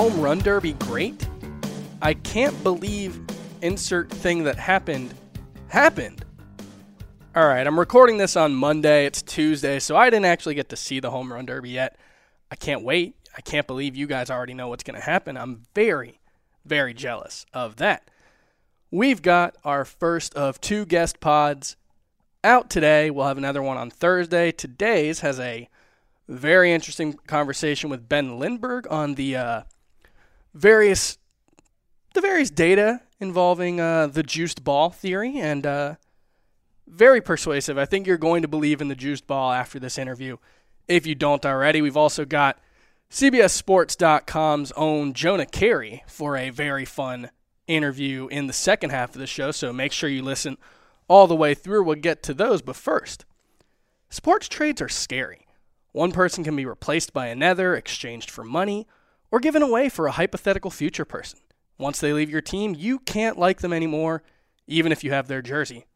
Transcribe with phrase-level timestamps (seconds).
[0.00, 1.28] home run derby great?
[2.00, 3.20] I can't believe
[3.60, 5.12] insert thing that happened
[5.68, 6.24] happened.
[7.36, 9.04] All right, I'm recording this on Monday.
[9.04, 11.98] It's Tuesday, so I didn't actually get to see the home run derby yet.
[12.50, 13.14] I can't wait.
[13.36, 15.36] I can't believe you guys already know what's going to happen.
[15.36, 16.18] I'm very,
[16.64, 18.10] very jealous of that.
[18.90, 21.76] We've got our first of two guest pods
[22.42, 23.10] out today.
[23.10, 24.50] We'll have another one on Thursday.
[24.50, 25.68] Today's has a
[26.26, 29.62] very interesting conversation with Ben Lindbergh on the uh,
[30.54, 31.18] various
[32.14, 35.94] the various data involving uh, the juiced ball theory and uh,
[36.88, 37.78] very persuasive.
[37.78, 40.38] I think you're going to believe in the juiced ball after this interview
[40.88, 41.80] if you don't already.
[41.80, 42.58] We've also got
[43.10, 47.30] CBSSports.com's own Jonah Keri for a very fun
[47.66, 50.58] interview in the second half of the show, so make sure you listen
[51.08, 51.84] all the way through.
[51.84, 53.24] We'll get to those, but first,
[54.08, 55.46] sports trades are scary.
[55.92, 58.86] One person can be replaced by another, exchanged for money,
[59.30, 61.40] or given away for a hypothetical future person.
[61.78, 64.22] Once they leave your team, you can't like them anymore,
[64.66, 65.86] even if you have their jersey,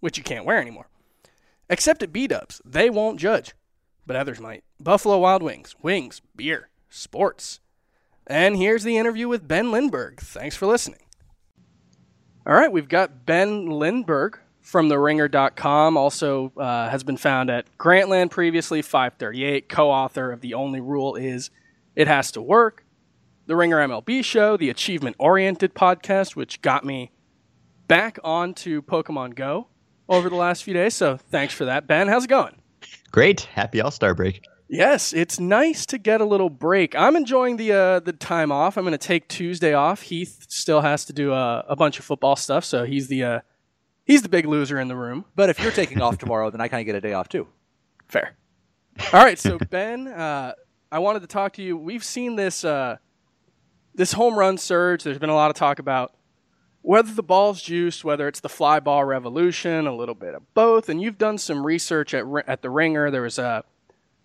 [0.00, 0.88] which you can't wear anymore.
[1.68, 3.54] Except at B Dubs, they won't judge,
[4.06, 4.64] but others might.
[4.80, 7.60] Buffalo Wild Wings, wings, beer, sports.
[8.26, 10.20] And here's the interview with Ben Lindbergh.
[10.20, 11.00] Thanks for listening.
[12.46, 15.96] All right, we've got Ben Lindbergh from TheRinger.com.
[15.96, 21.16] Also uh, has been found at Grantland previously, 538, co author of The Only Rule
[21.16, 21.50] Is
[21.96, 22.84] It Has to Work,
[23.46, 27.10] the Ringer MLB show, the achievement oriented podcast, which got me
[27.88, 29.68] back onto Pokemon Go
[30.08, 30.94] over the last few days.
[30.94, 31.86] So thanks for that.
[31.86, 32.60] Ben, how's it going?
[33.10, 33.40] Great.
[33.40, 34.44] Happy All Star break.
[34.68, 36.96] Yes, it's nice to get a little break.
[36.96, 38.76] I'm enjoying the uh, the time off.
[38.76, 40.02] I'm going to take Tuesday off.
[40.02, 43.40] Heath still has to do a, a bunch of football stuff, so he's the uh,
[44.04, 45.24] he's the big loser in the room.
[45.36, 47.46] But if you're taking off tomorrow, then I kind of get a day off too.
[48.08, 48.36] Fair.
[49.12, 50.52] All right, so Ben, uh,
[50.90, 51.76] I wanted to talk to you.
[51.76, 52.98] We've seen this uh,
[53.94, 56.14] this home run surge, there's been a lot of talk about
[56.82, 60.88] whether the ball's juiced, whether it's the fly ball revolution, a little bit of both.
[60.88, 63.10] And you've done some research at at the Ringer.
[63.10, 63.64] There was a,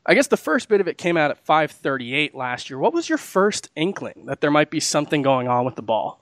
[0.05, 2.78] I guess the first bit of it came out at 538 last year.
[2.78, 6.20] What was your first inkling that there might be something going on with the ball?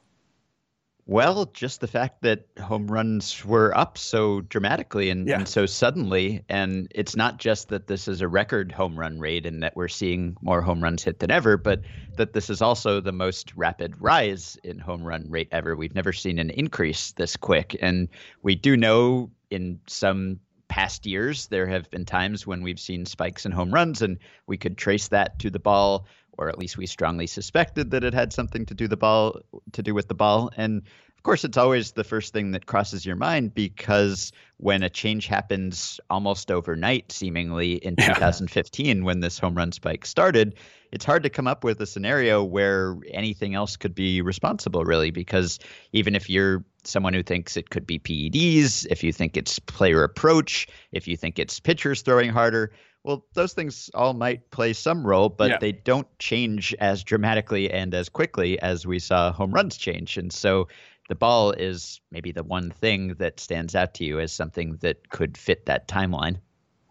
[1.09, 5.39] Well, just the fact that home runs were up so dramatically and, yeah.
[5.39, 6.43] and, so suddenly.
[6.49, 9.87] And it's not just that this is a record home run rate and that we're
[9.87, 11.81] seeing more home runs hit than ever, but
[12.17, 15.75] that this is also the most rapid rise in home run rate ever.
[15.75, 17.75] We've never seen an increase this quick.
[17.81, 18.07] And
[18.43, 23.47] we do know in some past years there have been times when we've seen spikes
[23.47, 26.05] in home runs and we could trace that to the ball
[26.39, 29.41] or at least we strongly suspected that it had something to do the ball
[29.73, 30.49] to do with the ball.
[30.55, 30.83] And
[31.19, 35.27] of course, it's always the first thing that crosses your mind because when a change
[35.27, 38.13] happens almost overnight, seemingly in yeah.
[38.13, 40.55] 2015, when this home run spike started,
[40.93, 45.11] it's hard to come up with a scenario where anything else could be responsible, really,
[45.11, 45.59] because
[45.91, 50.05] even if you're someone who thinks it could be PEDs, if you think it's player
[50.05, 52.71] approach, if you think it's pitchers throwing harder,
[53.03, 55.57] well, those things all might play some role, but yeah.
[55.59, 60.17] they don't change as dramatically and as quickly as we saw home runs change.
[60.17, 60.69] And so
[61.09, 65.09] the ball is maybe the one thing that stands out to you as something that
[65.09, 66.37] could fit that timeline.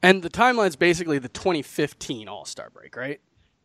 [0.02, 3.20] And the timeline is basically the 2015 All Star break, right?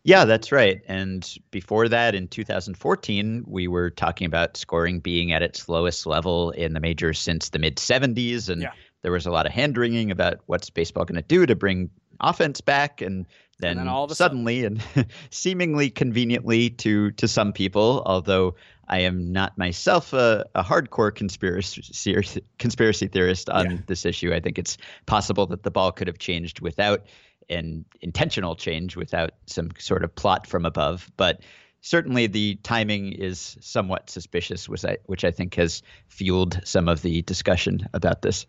[0.06, 0.82] Yeah, that's right.
[0.88, 6.52] And before that, in 2014, we were talking about scoring being at its lowest level
[6.52, 8.50] in the majors since the mid 70s.
[8.50, 8.74] And yeah.
[9.02, 11.90] there was a lot of hand wringing about what's baseball going to do to bring
[12.20, 13.26] offense back and
[13.60, 14.82] then, and then all of suddenly sudden.
[14.96, 18.56] and seemingly conveniently to to some people although
[18.88, 23.78] i am not myself a, a hardcore conspiracy conspiracy theorist on yeah.
[23.88, 27.06] this issue i think it's possible that the ball could have changed without
[27.50, 31.42] an intentional change without some sort of plot from above but
[31.82, 37.02] certainly the timing is somewhat suspicious which I, which I think has fueled some of
[37.02, 38.46] the discussion about this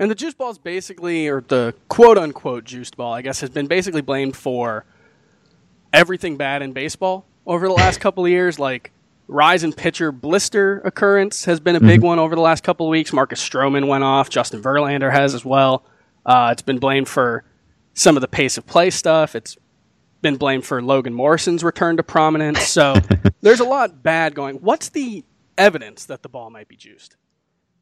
[0.00, 3.50] and the juice ball is basically, or the quote unquote juiced ball, I guess, has
[3.50, 4.86] been basically blamed for
[5.92, 8.58] everything bad in baseball over the last couple of years.
[8.58, 8.92] Like
[9.28, 12.06] rise in pitcher blister occurrence has been a big mm-hmm.
[12.06, 13.12] one over the last couple of weeks.
[13.12, 14.30] Marcus Stroman went off.
[14.30, 15.84] Justin Verlander has as well.
[16.24, 17.44] Uh, it's been blamed for
[17.92, 19.34] some of the pace of play stuff.
[19.34, 19.58] It's
[20.22, 22.66] been blamed for Logan Morrison's return to prominence.
[22.66, 22.94] So
[23.42, 24.56] there's a lot bad going.
[24.56, 25.24] What's the
[25.58, 27.16] evidence that the ball might be juiced?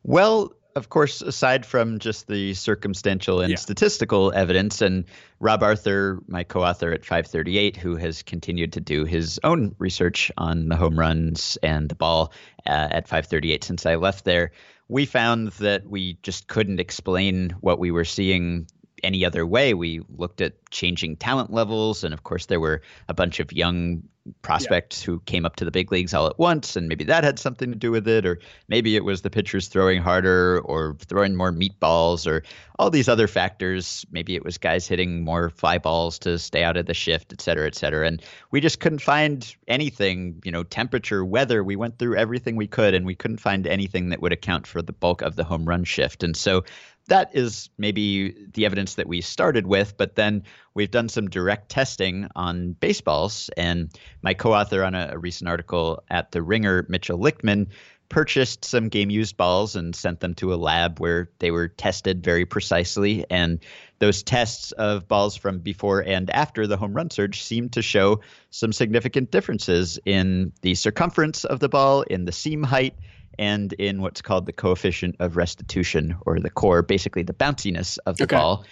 [0.02, 3.56] Well, of course, aside from just the circumstantial and yeah.
[3.56, 5.04] statistical evidence, and
[5.40, 10.32] Rob Arthur, my co author at 538, who has continued to do his own research
[10.38, 12.32] on the home runs and the ball
[12.66, 14.52] uh, at 538 since I left there,
[14.88, 18.66] we found that we just couldn't explain what we were seeing
[19.02, 19.74] any other way.
[19.74, 24.02] We looked at changing talent levels, and of course, there were a bunch of young
[24.42, 25.06] prospect yeah.
[25.06, 27.70] who came up to the big leagues all at once, and maybe that had something
[27.70, 28.38] to do with it, or
[28.68, 32.42] maybe it was the pitchers throwing harder or throwing more meatballs, or
[32.78, 34.06] all these other factors.
[34.10, 37.40] Maybe it was guys hitting more fly balls to stay out of the shift, et
[37.40, 38.06] cetera, et cetera.
[38.06, 41.64] And we just couldn't find anything, you know, temperature, weather.
[41.64, 44.82] We went through everything we could, and we couldn't find anything that would account for
[44.82, 46.22] the bulk of the home run shift.
[46.22, 46.64] And so
[47.08, 50.44] that is maybe the evidence that we started with, but then
[50.74, 53.50] we've done some direct testing on baseballs.
[53.56, 53.90] And
[54.22, 57.68] my co author on a, recent article at The Ringer, Mitchell Lichtman,
[58.08, 62.22] purchased some game used balls and sent them to a lab where they were tested
[62.24, 63.24] very precisely.
[63.30, 63.58] And
[63.98, 68.20] those tests of balls from before and after the home run surge seemed to show
[68.50, 72.94] some significant differences in the circumference of the ball, in the seam height
[73.38, 78.16] and in what's called the coefficient of restitution or the core, basically the bounciness of
[78.16, 78.36] the okay.
[78.36, 78.64] ball.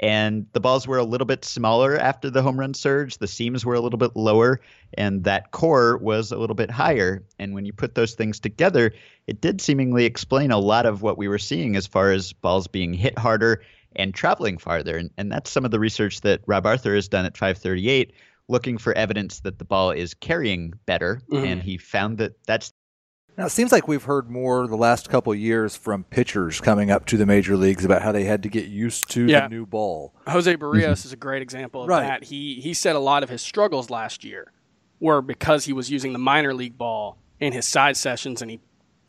[0.00, 3.18] And the balls were a little bit smaller after the home run surge.
[3.18, 4.60] The seams were a little bit lower,
[4.94, 7.22] and that core was a little bit higher.
[7.38, 8.92] And when you put those things together,
[9.28, 12.66] it did seemingly explain a lot of what we were seeing as far as balls
[12.66, 13.62] being hit harder
[13.94, 14.96] and traveling farther.
[14.96, 18.12] And, and that's some of the research that Rob Arthur has done at 538,
[18.48, 21.22] looking for evidence that the ball is carrying better.
[21.30, 21.44] Mm-hmm.
[21.44, 22.72] And he found that that's
[23.36, 27.06] now it seems like we've heard more the last couple years from pitchers coming up
[27.06, 29.42] to the major leagues about how they had to get used to yeah.
[29.42, 30.14] the new ball.
[30.26, 30.90] Jose Berrios mm-hmm.
[30.92, 32.02] is a great example of right.
[32.02, 32.24] that.
[32.24, 34.52] He he said a lot of his struggles last year
[35.00, 38.60] were because he was using the minor league ball in his side sessions, and he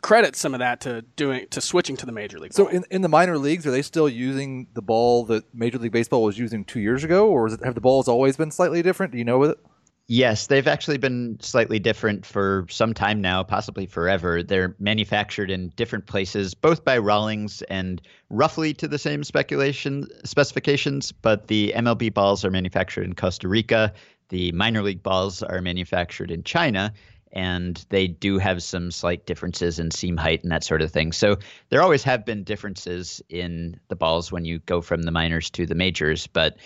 [0.01, 2.53] credits some of that to doing to switching to the major league.
[2.53, 5.91] So in, in the minor leagues, are they still using the ball that Major League
[5.91, 9.11] Baseball was using two years ago, or it, have the balls always been slightly different?
[9.11, 9.59] Do you know with it?
[10.07, 14.43] Yes, they've actually been slightly different for some time now, possibly forever.
[14.43, 21.13] They're manufactured in different places, both by Rawlings and roughly to the same speculation specifications,
[21.13, 23.93] but the MLB balls are manufactured in Costa Rica.
[24.27, 26.91] The minor league balls are manufactured in China,
[27.31, 31.13] and they do have some slight differences in seam height and that sort of thing.
[31.13, 31.37] So
[31.69, 35.65] there always have been differences in the balls when you go from the minors to
[35.65, 36.57] the majors, but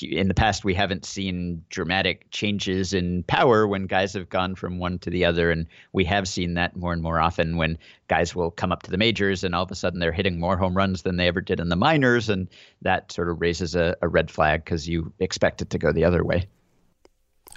[0.00, 4.78] in the past we haven't seen dramatic changes in power when guys have gone from
[4.78, 7.76] one to the other and we have seen that more and more often when
[8.06, 10.56] guys will come up to the majors and all of a sudden they're hitting more
[10.56, 12.48] home runs than they ever did in the minors and
[12.80, 16.04] that sort of raises a, a red flag because you expect it to go the
[16.04, 16.46] other way.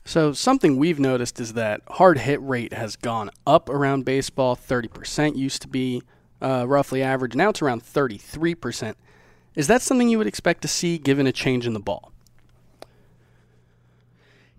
[0.04, 4.56] So something we've noticed is that hard hit rate has gone up around baseball.
[4.56, 6.04] 30% used to be
[6.42, 7.36] uh, roughly average.
[7.36, 8.96] Now it's around 33%
[9.56, 12.12] is that something you would expect to see given a change in the ball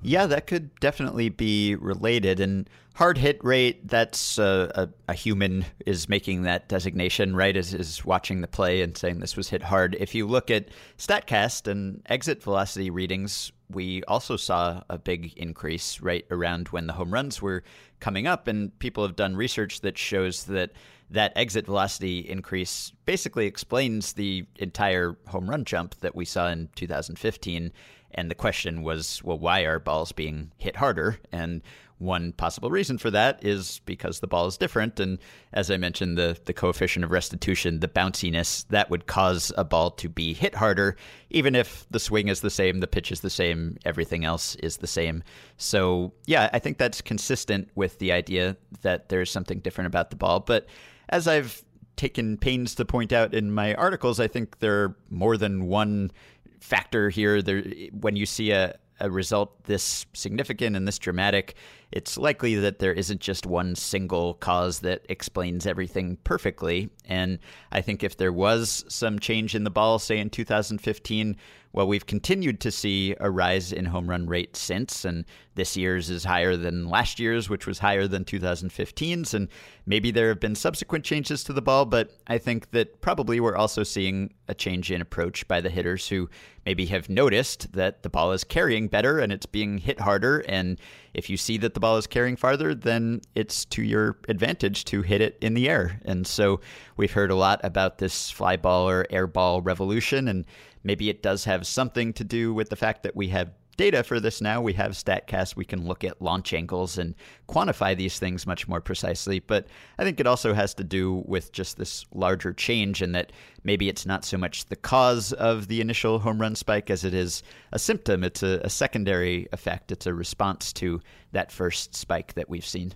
[0.06, 2.38] yeah, that could definitely be related.
[2.38, 7.56] And hard hit rate, that's a, a, human is making that designation, right?
[7.56, 9.96] Is, is watching the play and saying this was hit hard.
[9.98, 16.00] If you look at StatCast and exit velocity readings, we also saw a big increase
[16.00, 17.64] right around when the home runs were
[17.98, 18.46] coming up.
[18.46, 20.70] And people have done research that shows that
[21.10, 26.68] that exit velocity increase basically explains the entire home run jump that we saw in
[26.76, 27.72] 2015
[28.16, 31.18] and the question was, well, why are balls being hit harder?
[31.32, 31.62] And
[31.98, 35.00] one possible reason for that is because the ball is different.
[35.00, 35.18] And
[35.52, 39.90] as I mentioned, the, the coefficient of restitution, the bounciness, that would cause a ball
[39.92, 40.96] to be hit harder,
[41.30, 44.78] even if the swing is the same, the pitch is the same, everything else is
[44.78, 45.22] the same.
[45.56, 50.16] So, yeah, I think that's consistent with the idea that there's something different about the
[50.16, 50.40] ball.
[50.40, 50.66] But
[51.08, 51.64] as I've
[51.96, 56.12] taken pains to point out in my articles, I think there are more than one
[56.60, 57.42] factor here.
[57.42, 61.54] There, when you see a, a result this significant and this dramatic,
[61.92, 66.90] it's likely that there isn't just one single cause that explains everything perfectly.
[67.04, 67.38] And
[67.70, 71.36] I think if there was some change in the ball, say in 2015,
[71.76, 76.08] well, we've continued to see a rise in home run rate since, and this year's
[76.08, 79.34] is higher than last year's, which was higher than 2015's.
[79.34, 79.48] And
[79.84, 83.56] maybe there have been subsequent changes to the ball, but I think that probably we're
[83.56, 86.30] also seeing a change in approach by the hitters who
[86.64, 90.40] maybe have noticed that the ball is carrying better and it's being hit harder.
[90.48, 90.80] And
[91.12, 95.02] if you see that the ball is carrying farther, then it's to your advantage to
[95.02, 96.00] hit it in the air.
[96.06, 96.60] And so
[96.96, 100.28] we've heard a lot about this fly ball or air ball revolution.
[100.28, 100.46] And
[100.86, 104.20] maybe it does have something to do with the fact that we have data for
[104.20, 104.60] this now.
[104.60, 105.56] We have StatCast.
[105.56, 107.14] We can look at launch angles and
[107.48, 109.38] quantify these things much more precisely.
[109.38, 109.66] But
[109.98, 113.32] I think it also has to do with just this larger change in that
[113.64, 117.14] maybe it's not so much the cause of the initial home run spike as it
[117.14, 118.24] is a symptom.
[118.24, 121.00] It's a, a secondary effect, it's a response to
[121.32, 122.94] that first spike that we've seen.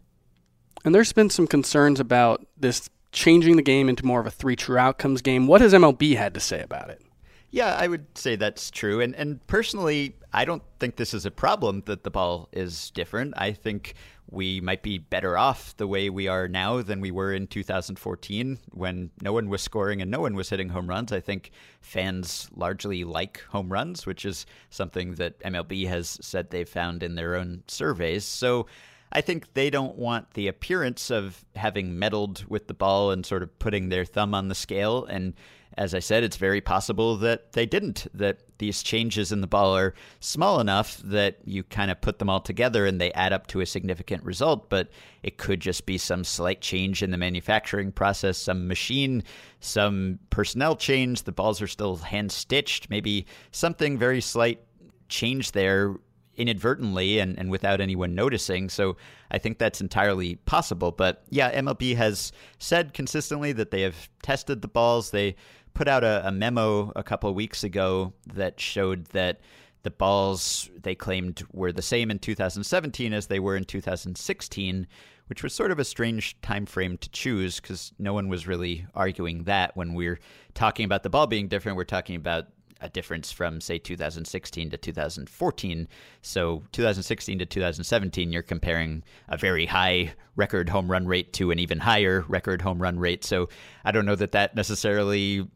[0.85, 4.57] And there's been some concerns about this changing the game into more of a three
[4.57, 5.47] true outcomes game.
[5.47, 7.03] What has MLB had to say about it?
[7.51, 9.01] Yeah, I would say that's true.
[9.01, 13.35] And and personally, I don't think this is a problem that the ball is different.
[13.37, 13.95] I think
[14.31, 18.59] we might be better off the way we are now than we were in 2014
[18.71, 21.11] when no one was scoring and no one was hitting home runs.
[21.11, 26.69] I think fans largely like home runs, which is something that MLB has said they've
[26.69, 28.25] found in their own surveys.
[28.25, 28.67] So
[29.13, 33.43] I think they don't want the appearance of having meddled with the ball and sort
[33.43, 35.05] of putting their thumb on the scale.
[35.07, 35.35] And
[35.81, 39.75] as I said, it's very possible that they didn't, that these changes in the ball
[39.75, 43.47] are small enough that you kind of put them all together and they add up
[43.47, 44.69] to a significant result.
[44.69, 44.91] But
[45.23, 49.25] it could just be some slight change in the manufacturing process, some machine,
[49.61, 51.23] some personnel change.
[51.23, 54.61] The balls are still hand stitched, maybe something very slight
[55.09, 55.95] change there
[56.41, 58.69] inadvertently and, and without anyone noticing.
[58.69, 58.97] So
[59.31, 60.91] I think that's entirely possible.
[60.91, 65.11] But yeah, MLB has said consistently that they have tested the balls.
[65.11, 65.37] They
[65.75, 69.41] put out a, a memo a couple weeks ago that showed that
[69.83, 74.87] the balls they claimed were the same in 2017 as they were in 2016
[75.29, 78.85] which was sort of a strange time frame to choose because no one was really
[78.95, 80.19] arguing that when we're
[80.55, 82.47] talking about the ball being different we're talking about
[82.81, 85.89] a difference from say 2016 to 2014.
[86.23, 91.59] So 2016 to 2017, you're comparing a very high record home run rate to an
[91.59, 93.25] even higher record home run rate.
[93.25, 93.49] So
[93.85, 95.47] I don't know that that necessarily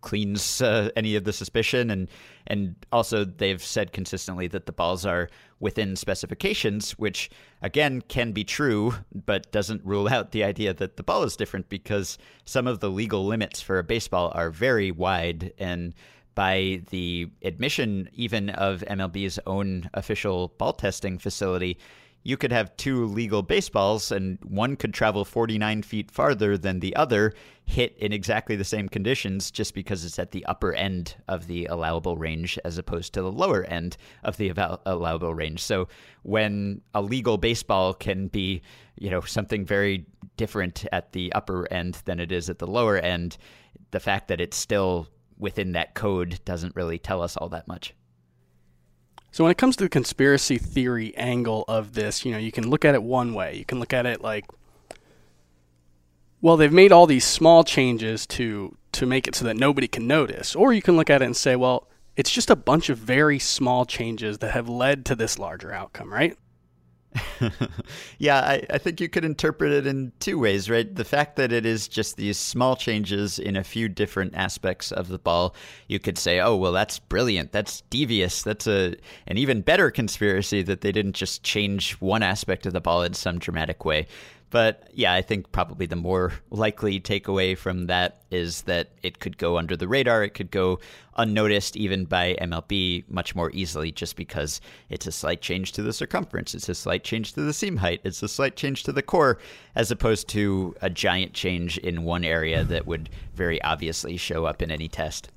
[0.00, 2.08] cleans uh, any of the suspicion and
[2.46, 5.28] and also they've said consistently that the balls are
[5.60, 7.30] within specifications which
[7.62, 8.94] again can be true
[9.26, 12.90] but doesn't rule out the idea that the ball is different because some of the
[12.90, 15.94] legal limits for a baseball are very wide and
[16.38, 21.76] by the admission even of MLB's own official ball testing facility,
[22.22, 26.94] you could have two legal baseballs and one could travel 49 feet farther than the
[26.94, 31.48] other, hit in exactly the same conditions just because it's at the upper end of
[31.48, 34.52] the allowable range as opposed to the lower end of the
[34.86, 35.60] allowable range.
[35.60, 35.88] So
[36.22, 38.62] when a legal baseball can be,
[38.96, 42.96] you know, something very different at the upper end than it is at the lower
[42.96, 43.38] end,
[43.90, 47.94] the fact that it's still within that code doesn't really tell us all that much.
[49.30, 52.70] So when it comes to the conspiracy theory angle of this, you know, you can
[52.70, 53.56] look at it one way.
[53.56, 54.46] You can look at it like
[56.40, 60.06] well, they've made all these small changes to to make it so that nobody can
[60.06, 60.56] notice.
[60.56, 63.38] Or you can look at it and say, well, it's just a bunch of very
[63.38, 66.36] small changes that have led to this larger outcome, right?
[68.18, 70.94] yeah, I, I, think you could interpret it in two ways, right?
[70.94, 75.08] The fact that it is just these small changes in a few different aspects of
[75.08, 75.54] the ball,
[75.86, 77.52] you could say, oh, well, that's brilliant.
[77.52, 78.42] That's devious.
[78.42, 78.94] That's a
[79.26, 83.14] an even better conspiracy that they didn't just change one aspect of the ball in
[83.14, 84.06] some dramatic way.
[84.50, 89.36] But yeah, I think probably the more likely takeaway from that is that it could
[89.36, 90.24] go under the radar.
[90.24, 90.80] It could go
[91.16, 95.92] unnoticed even by MLB much more easily just because it's a slight change to the
[95.92, 96.54] circumference.
[96.54, 98.00] It's a slight change to the seam height.
[98.04, 99.38] It's a slight change to the core
[99.74, 104.62] as opposed to a giant change in one area that would very obviously show up
[104.62, 105.30] in any test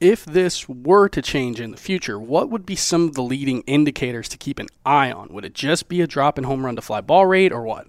[0.00, 3.62] if this were to change in the future, what would be some of the leading
[3.62, 5.28] indicators to keep an eye on?
[5.32, 7.86] Would it just be a drop in home run to fly ball rate or what?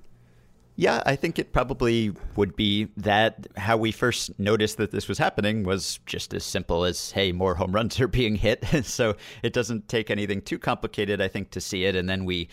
[0.75, 5.17] Yeah, I think it probably would be that how we first noticed that this was
[5.17, 8.63] happening was just as simple as, hey, more home runs are being hit.
[8.83, 11.97] so it doesn't take anything too complicated, I think, to see it.
[11.97, 12.47] And then we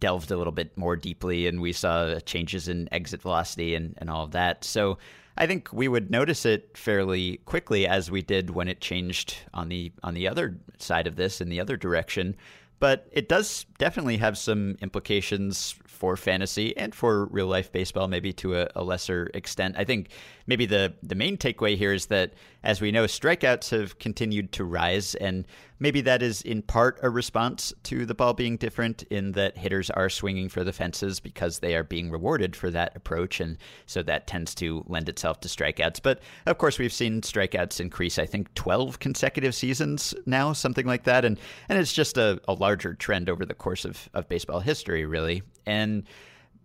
[0.00, 4.10] delved a little bit more deeply and we saw changes in exit velocity and, and
[4.10, 4.64] all of that.
[4.64, 4.98] So
[5.36, 9.68] I think we would notice it fairly quickly as we did when it changed on
[9.68, 12.36] the on the other side of this in the other direction.
[12.78, 18.32] But it does definitely have some implications for fantasy and for real life baseball, maybe
[18.32, 19.76] to a, a, lesser extent.
[19.78, 20.08] I think
[20.46, 24.64] maybe the, the main takeaway here is that, as we know, strikeouts have continued to
[24.64, 25.46] rise, and
[25.78, 29.90] maybe that is in part a response to the ball being different in that hitters
[29.90, 34.02] are swinging for the fences because they are being rewarded for that approach, and so
[34.02, 36.00] that tends to lend itself to strikeouts.
[36.02, 41.04] But of course, we've seen strikeouts increase, I think, 12 consecutive seasons now, something like
[41.04, 44.60] that, and, and it's just a, a larger trend over the course of, of baseball
[44.60, 45.42] history, really.
[45.66, 46.04] And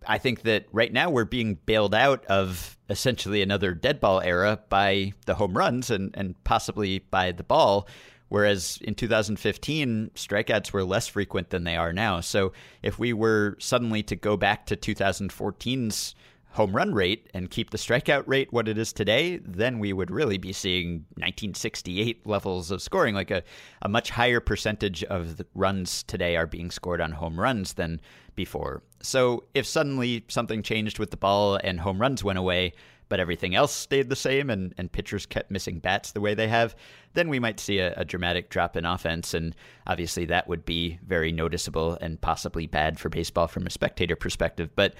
[0.06, 4.60] I think that right now we're being bailed out of essentially another dead ball era
[4.68, 7.88] by the home runs and, and possibly by the ball.
[8.28, 12.20] Whereas in 2015, strikeouts were less frequent than they are now.
[12.20, 12.52] So
[12.82, 16.14] if we were suddenly to go back to 2014's
[16.58, 20.10] home run rate and keep the strikeout rate what it is today, then we would
[20.10, 23.14] really be seeing 1968 levels of scoring.
[23.14, 23.44] Like a,
[23.82, 28.00] a much higher percentage of runs today are being scored on home runs than
[28.34, 28.82] before.
[29.00, 32.72] So if suddenly something changed with the ball and home runs went away,
[33.08, 36.48] but everything else stayed the same and, and pitchers kept missing bats the way they
[36.48, 36.74] have,
[37.14, 39.34] then we might see a, a dramatic drop in offense.
[39.34, 39.54] And
[39.86, 44.70] obviously, that would be very noticeable and possibly bad for baseball from a spectator perspective.
[44.74, 44.94] But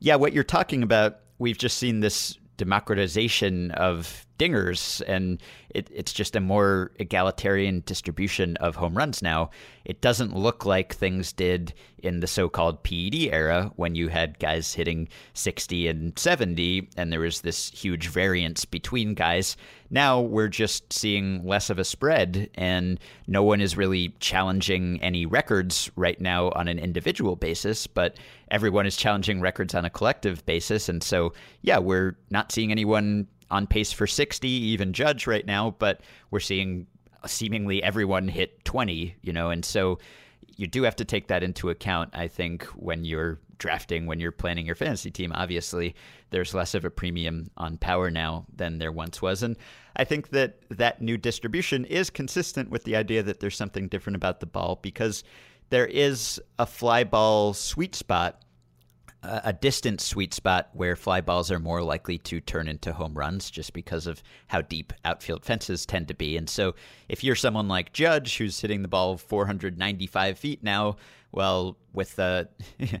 [0.00, 6.12] yeah, what you're talking about, we've just seen this democratization of dingers, and it, it's
[6.12, 9.50] just a more egalitarian distribution of home runs now.
[9.84, 14.38] It doesn't look like things did in the so called PED era when you had
[14.38, 19.56] guys hitting 60 and 70, and there was this huge variance between guys.
[19.90, 25.26] Now we're just seeing less of a spread, and no one is really challenging any
[25.26, 28.16] records right now on an individual basis, but
[28.50, 30.88] everyone is challenging records on a collective basis.
[30.88, 35.76] And so, yeah, we're not seeing anyone on pace for 60, even Judge right now,
[35.78, 36.86] but we're seeing
[37.26, 39.98] seemingly everyone hit 20, you know, and so
[40.56, 44.32] you do have to take that into account, I think, when you're drafting, when you're
[44.32, 45.32] planning your fantasy team.
[45.34, 45.94] Obviously,
[46.30, 49.42] there's less of a premium on power now than there once was.
[49.42, 49.56] And
[49.96, 54.16] I think that that new distribution is consistent with the idea that there's something different
[54.16, 55.22] about the ball because
[55.70, 58.41] there is a fly ball sweet spot
[59.22, 63.50] a distant sweet spot where fly balls are more likely to turn into home runs
[63.50, 66.36] just because of how deep outfield fences tend to be.
[66.36, 66.74] And so
[67.08, 70.96] if you're someone like Judge who's hitting the ball 495 feet now,
[71.30, 72.48] well, with the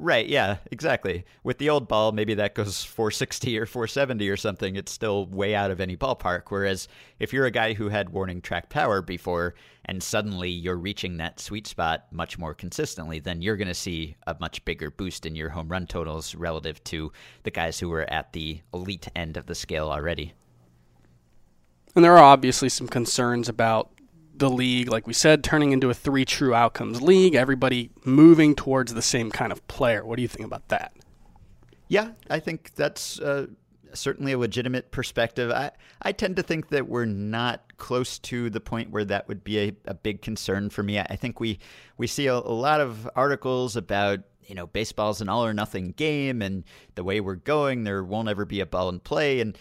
[0.00, 1.24] Right, yeah, exactly.
[1.42, 4.76] With the old ball, maybe that goes 460 or 470 or something.
[4.76, 6.42] It's still way out of any ballpark.
[6.50, 6.86] Whereas
[7.18, 9.56] if you're a guy who had warning track power before
[9.88, 14.16] and suddenly you're reaching that sweet spot much more consistently, then you're going to see
[14.26, 17.10] a much bigger boost in your home run totals relative to
[17.42, 20.34] the guys who were at the elite end of the scale already.
[21.96, 23.90] And there are obviously some concerns about
[24.36, 28.94] the league, like we said, turning into a three true outcomes league, everybody moving towards
[28.94, 30.04] the same kind of player.
[30.04, 30.92] What do you think about that?
[31.88, 33.46] Yeah, I think that's uh,
[33.94, 35.50] certainly a legitimate perspective.
[35.50, 35.70] I,
[36.02, 39.58] I tend to think that we're not close to the point where that would be
[39.58, 40.98] a, a big concern for me.
[40.98, 41.58] I think we,
[41.96, 45.92] we see a, a lot of articles about you know, baseball's an all or nothing
[45.92, 49.40] game, and the way we're going, there won't ever be a ball in play.
[49.40, 49.56] And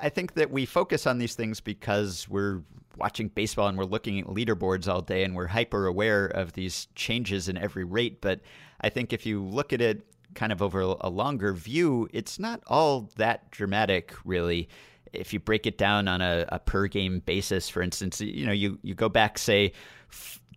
[0.00, 2.62] I think that we focus on these things because we're
[2.96, 6.88] watching baseball and we're looking at leaderboards all day and we're hyper aware of these
[6.94, 8.20] changes in every rate.
[8.20, 8.40] But
[8.80, 12.62] I think if you look at it kind of over a longer view, it's not
[12.66, 14.68] all that dramatic, really.
[15.12, 18.52] If you break it down on a, a per game basis, for instance, you know,
[18.52, 19.72] you, you go back, say,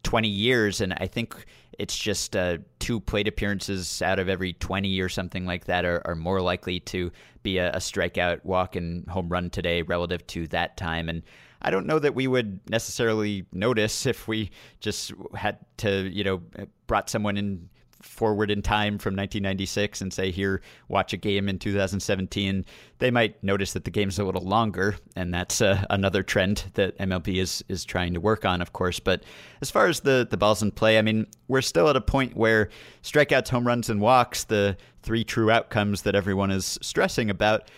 [0.04, 1.46] 20 years, and I think
[1.80, 6.02] it's just uh, two plate appearances out of every 20 or something like that are,
[6.06, 7.12] are more likely to
[7.44, 11.10] be a, a strikeout, walk, and home run today relative to that time.
[11.10, 11.24] And
[11.62, 16.42] I don't know that we would necessarily notice if we just had to, you know,
[16.88, 17.70] brought someone in
[18.02, 22.66] forward in time from 1996 and say, here, watch a game in 2017,
[23.00, 24.96] they might notice that the game's a little longer.
[25.16, 29.00] And that's uh, another trend that MLB is, is trying to work on, of course.
[29.00, 29.24] But
[29.62, 32.36] as far as the, the balls in play, I mean, we're still at a point
[32.36, 32.70] where
[33.04, 37.70] strikeouts, home runs, and walks, the three true outcomes that everyone is stressing about,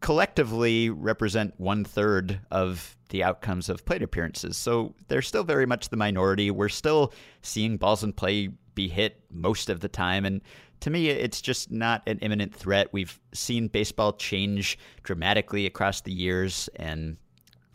[0.00, 4.56] collectively represent one third of the outcomes of plate appearances.
[4.56, 6.50] So they're still very much the minority.
[6.50, 10.24] We're still seeing balls in play be hit most of the time.
[10.24, 10.40] And
[10.80, 12.88] to me, it's just not an imminent threat.
[12.92, 16.68] We've seen baseball change dramatically across the years.
[16.76, 17.16] And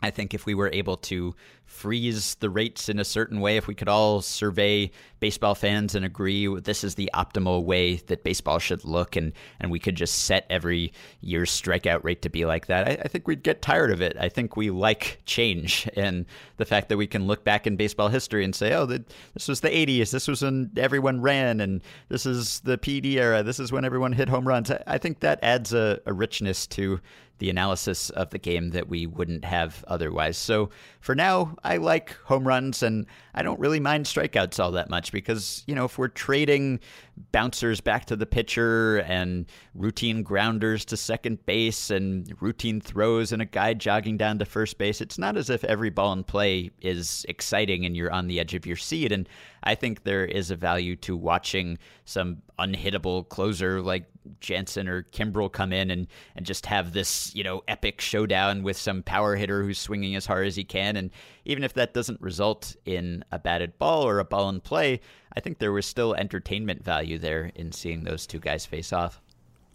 [0.02, 1.34] I think if we were able to
[1.64, 6.04] freeze the rates in a certain way, if we could all survey baseball fans and
[6.04, 10.24] agree this is the optimal way that baseball should look, and, and we could just
[10.24, 13.90] set every year's strikeout rate to be like that, I, I think we'd get tired
[13.90, 14.16] of it.
[14.18, 16.24] I think we like change and
[16.56, 19.48] the fact that we can look back in baseball history and say, oh, the, this
[19.48, 23.60] was the 80s, this was when everyone ran, and this is the PED era, this
[23.60, 24.70] is when everyone hit home runs.
[24.70, 27.00] I, I think that adds a, a richness to
[27.38, 30.36] the analysis of the game that we wouldn't have otherwise.
[30.36, 30.70] So
[31.00, 33.06] for now, I like home runs and
[33.38, 36.80] I don't really mind strikeouts all that much because, you know, if we're trading
[37.30, 39.46] bouncers back to the pitcher and
[39.76, 44.76] routine grounders to second base and routine throws and a guy jogging down to first
[44.76, 48.40] base, it's not as if every ball in play is exciting and you're on the
[48.40, 49.12] edge of your seat.
[49.12, 49.28] And
[49.62, 54.06] I think there is a value to watching some unhittable closer like
[54.40, 58.76] Jansen or Kimbrel come in and, and just have this, you know, epic showdown with
[58.76, 60.96] some power hitter who's swinging as hard as he can.
[60.96, 61.10] And
[61.44, 65.00] even if that doesn't result in a batted ball or a ball in play,
[65.34, 69.20] I think there was still entertainment value there in seeing those two guys face off.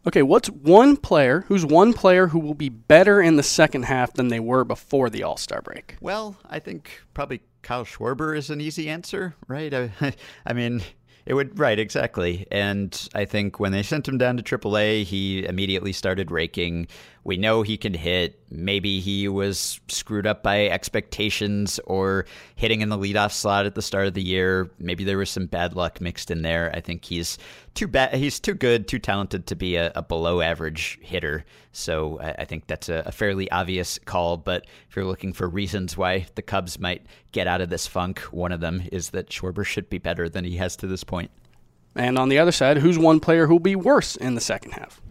[0.06, 4.14] Okay, what's one player who's one player who will be better in the second half
[4.14, 5.96] than they were before the All Star break?
[6.02, 9.74] Well, I think probably Kyle Schwarber is an easy answer, right?
[10.02, 10.14] I,
[10.46, 10.82] I mean,
[11.26, 15.46] It would right exactly, and I think when they sent him down to AAA, he
[15.46, 16.88] immediately started raking.
[17.24, 18.43] We know he can hit.
[18.54, 23.82] Maybe he was screwed up by expectations or hitting in the leadoff slot at the
[23.82, 24.70] start of the year.
[24.78, 26.72] Maybe there was some bad luck mixed in there.
[26.74, 27.38] I think he's
[27.74, 28.14] too bad.
[28.14, 31.44] He's too good, too talented to be a, a below average hitter.
[31.72, 34.38] So I, I think that's a, a fairly obvious call.
[34.38, 38.20] But if you're looking for reasons why the Cubs might get out of this funk,
[38.32, 41.32] one of them is that Schwarber should be better than he has to this point.
[41.96, 45.02] And on the other side, who's one player who'll be worse in the second half?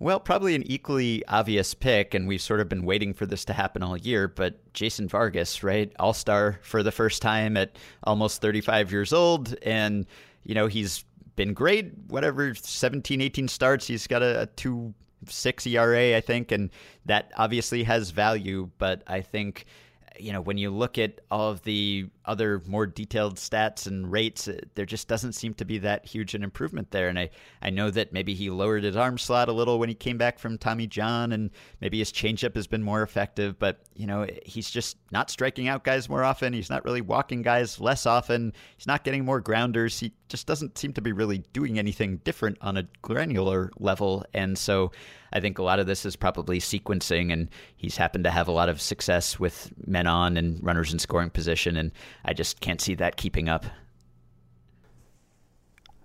[0.00, 3.52] Well, probably an equally obvious pick, and we've sort of been waiting for this to
[3.52, 5.92] happen all year, but Jason Vargas, right?
[5.98, 9.54] All star for the first time at almost 35 years old.
[9.62, 10.06] And,
[10.42, 11.04] you know, he's
[11.36, 13.86] been great, whatever, 17, 18 starts.
[13.86, 14.92] He's got a, a 2
[15.26, 16.70] 6 ERA, I think, and
[17.06, 19.64] that obviously has value, but I think
[20.18, 24.48] you know, when you look at all of the other more detailed stats and rates,
[24.48, 27.08] uh, there just doesn't seem to be that huge an improvement there.
[27.08, 27.30] And I,
[27.62, 30.38] I know that maybe he lowered his arm slot a little when he came back
[30.38, 33.58] from Tommy John, and maybe his changeup has been more effective.
[33.58, 36.52] But you know, he's just not striking out guys more often.
[36.52, 38.52] He's not really walking guys less often.
[38.76, 39.98] He's not getting more grounders.
[40.00, 44.24] He just doesn't seem to be really doing anything different on a granular level.
[44.34, 44.90] And so
[45.32, 48.52] I think a lot of this is probably sequencing, and he's happened to have a
[48.52, 51.76] lot of success with men on and runners in scoring position.
[51.76, 51.92] And
[52.24, 53.66] I just can't see that keeping up.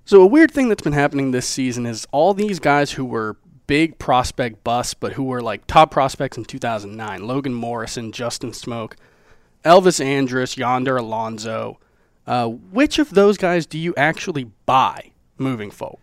[0.06, 3.38] So, a weird thing that's been happening this season is all these guys who were
[3.68, 8.94] big prospect busts, but who were like top prospects in 2009 Logan Morrison, Justin Smoak,
[9.64, 11.80] Elvis Andrus, Yonder Alonso.
[12.26, 16.00] Uh, which of those guys do you actually buy moving forward?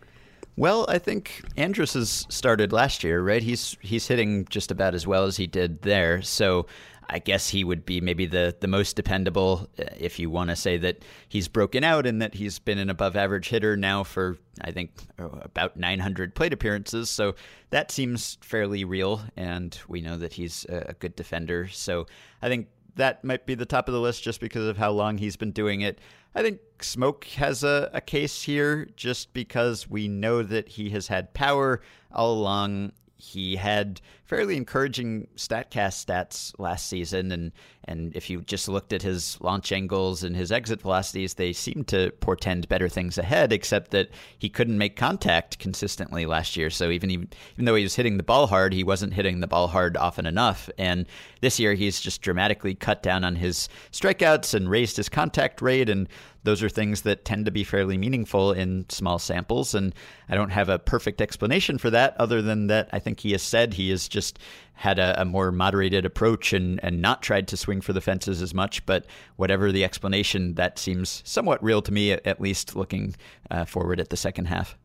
[0.56, 3.42] Well, I think Andrus has started last year, right?
[3.42, 6.22] He's he's hitting just about as well as he did there.
[6.22, 6.66] So
[7.08, 10.56] I guess he would be maybe the, the most dependable uh, if you want to
[10.56, 14.38] say that he's broken out and that he's been an above average hitter now for,
[14.60, 17.08] I think, uh, about 900 plate appearances.
[17.08, 17.34] So
[17.70, 19.22] that seems fairly real.
[19.36, 21.68] And we know that he's a good defender.
[21.68, 22.06] So
[22.42, 25.18] I think that might be the top of the list just because of how long
[25.18, 26.00] he's been doing it.
[26.34, 31.08] I think Smoak has a, a case here just because we know that he has
[31.08, 31.80] had power
[32.12, 37.52] all along he had fairly encouraging statcast stats last season and
[37.84, 41.86] and if you just looked at his launch angles and his exit velocities they seemed
[41.86, 46.68] to portend better things ahead except that he couldn't make contact consistently last year.
[46.68, 47.28] So even even
[47.64, 50.68] though he was hitting the ball hard he wasn't hitting the ball hard often enough.
[50.76, 51.06] And
[51.40, 55.88] this year he's just dramatically cut down on his strikeouts and raised his contact rate
[55.88, 56.08] and
[56.46, 59.74] those are things that tend to be fairly meaningful in small samples.
[59.74, 59.94] And
[60.28, 63.42] I don't have a perfect explanation for that, other than that I think he has
[63.42, 64.38] said he has just
[64.74, 68.40] had a, a, more moderated approach and, and not tried to swing for the fences
[68.40, 68.86] as much.
[68.86, 73.16] But whatever the explanation, that seems somewhat real to me, at, least looking
[73.50, 74.76] uh, forward at the second half.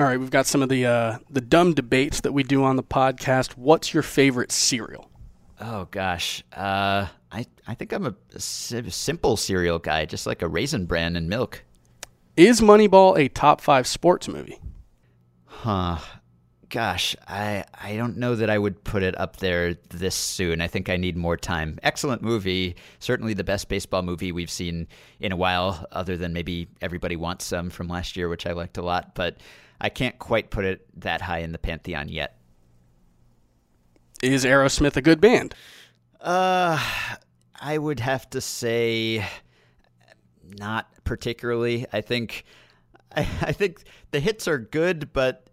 [0.00, 2.74] All right, we've got some of the uh, the dumb debates that we do on
[2.74, 3.52] the podcast.
[3.52, 5.08] What's your favorite cereal?
[5.66, 10.48] Oh gosh, uh, I I think I'm a, a simple cereal guy, just like a
[10.48, 11.64] raisin bran and milk.
[12.36, 14.60] Is Moneyball a top five sports movie?
[15.46, 16.00] Huh.
[16.68, 20.60] Gosh, I I don't know that I would put it up there this soon.
[20.60, 21.78] I think I need more time.
[21.82, 24.86] Excellent movie, certainly the best baseball movie we've seen
[25.18, 28.76] in a while, other than maybe Everybody Wants Some from last year, which I liked
[28.76, 29.14] a lot.
[29.14, 29.38] But
[29.80, 32.36] I can't quite put it that high in the pantheon yet.
[34.24, 35.54] Is Aerosmith a good band?
[36.18, 36.82] Uh,
[37.60, 39.22] I would have to say
[40.58, 41.84] not particularly.
[41.92, 42.44] I think
[43.14, 45.50] I, I think the hits are good, but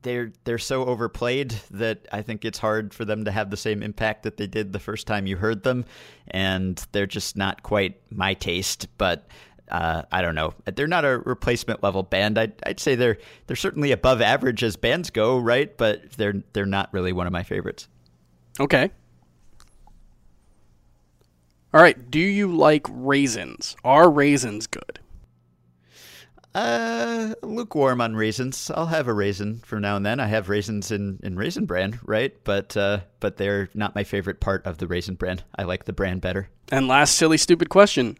[0.00, 3.82] they're they're so overplayed that I think it's hard for them to have the same
[3.82, 5.84] impact that they did the first time you heard them,
[6.28, 8.88] and they're just not quite my taste.
[8.96, 9.28] But
[9.70, 10.54] uh, I don't know.
[10.64, 12.38] They're not a replacement level band.
[12.38, 15.76] I'd, I'd say they're they're certainly above average as bands go, right?
[15.76, 17.88] But they're they're not really one of my favorites.
[18.58, 18.90] Okay.
[21.72, 22.10] All right.
[22.10, 23.76] Do you like raisins?
[23.84, 24.98] Are raisins good?
[26.52, 28.72] Uh, lukewarm on raisins.
[28.74, 30.18] I'll have a raisin from now and then.
[30.18, 32.34] I have raisins in, in raisin bran, right?
[32.42, 35.42] But uh, but they're not my favorite part of the raisin bran.
[35.56, 36.48] I like the bran better.
[36.72, 38.18] And last silly stupid question: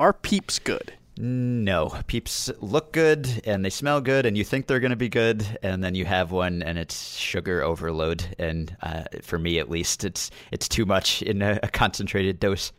[0.00, 0.94] Are peeps good?
[1.18, 5.10] No, peeps look good and they smell good, and you think they're going to be
[5.10, 8.24] good, and then you have one and it's sugar overload.
[8.38, 12.72] And uh, for me, at least, it's it's too much in a, a concentrated dose.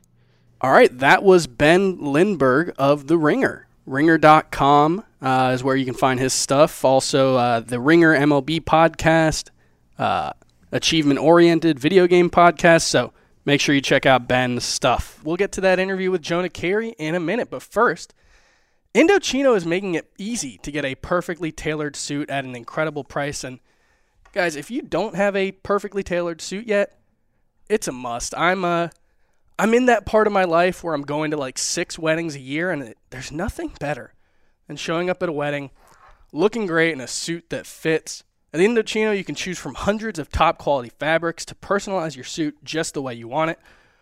[0.62, 3.68] All right, that was Ben Lindbergh of The Ringer.
[3.86, 6.84] Ringer.com uh, is where you can find his stuff.
[6.84, 9.52] Also, uh, the Ringer MLB podcast,
[10.00, 10.34] uh,
[10.72, 12.82] achievement oriented video game podcast.
[12.82, 13.14] So
[13.46, 15.20] make sure you check out Ben's stuff.
[15.24, 17.50] We'll get to that interview with Jonah Keri in a minute.
[17.50, 18.14] But first,
[18.94, 23.44] Indochino is making it easy to get a perfectly tailored suit at an incredible price.
[23.44, 23.60] And
[24.34, 27.00] guys, if you don't have a perfectly tailored suit yet,
[27.70, 28.34] it's a must.
[28.38, 28.90] I'm uh,
[29.58, 32.40] I'm in that part of my life where I'm going to like six weddings a
[32.40, 34.14] year, and it, there's nothing better
[34.68, 35.70] than showing up at a wedding,
[36.34, 38.24] looking great in a suit that fits.
[38.54, 42.58] At Indochino, you can choose from hundreds of top quality fabrics to personalize your suit
[42.66, 43.60] just the way you want it,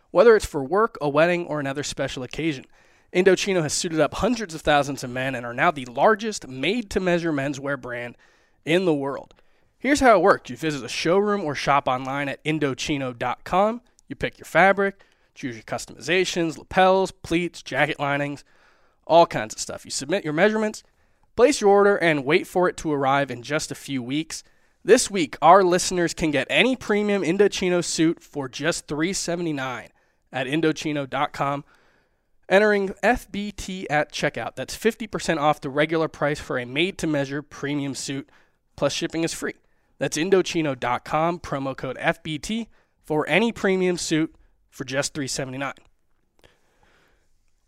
[0.10, 2.66] whether it's for work, a wedding, or another special occasion.
[3.14, 6.90] Indochino has suited up hundreds of thousands of men and are now the largest made
[6.90, 8.18] to measure menswear brand
[8.66, 9.36] in the world.
[9.78, 13.82] Here's how it works you visit a showroom or shop online at Indochino.com.
[14.08, 18.44] You pick your fabric, choose your customizations, lapels, pleats, jacket linings,
[19.06, 19.86] all kinds of stuff.
[19.86, 20.84] You submit your measurements,
[21.40, 24.44] place your order, and wait for it to arrive in just a few weeks.
[24.84, 29.88] This week, our listeners can get any premium Indochino suit for just 379
[30.34, 31.64] at Indochino.com
[32.50, 34.58] entering FBT at checkout.
[34.58, 38.30] That's 50% off the regular price for a made to measure premium suit,
[38.76, 39.56] plus shipping is free.
[39.98, 42.68] That's Indochino.com, promo code FBT
[43.02, 44.36] for any premium suit
[44.70, 45.89] for just $379.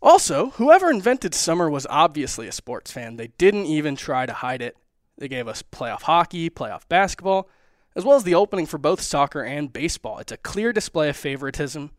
[0.02, 3.16] Also, whoever invented summer was obviously a sports fan.
[3.16, 4.76] They didn't even try to hide it.
[5.16, 7.48] They gave us playoff hockey, playoff basketball,
[7.94, 10.18] as well as the opening for both soccer and baseball.
[10.18, 11.92] It's a clear display of favoritism.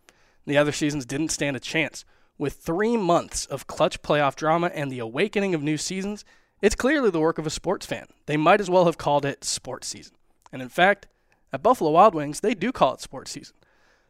[0.45, 2.03] The other seasons didn't stand a chance.
[2.37, 6.25] With three months of clutch playoff drama and the awakening of new seasons,
[6.61, 8.07] it's clearly the work of a sports fan.
[8.25, 10.15] They might as well have called it sports season.
[10.51, 11.07] And in fact,
[11.53, 13.55] at Buffalo Wild Wings, they do call it sports season.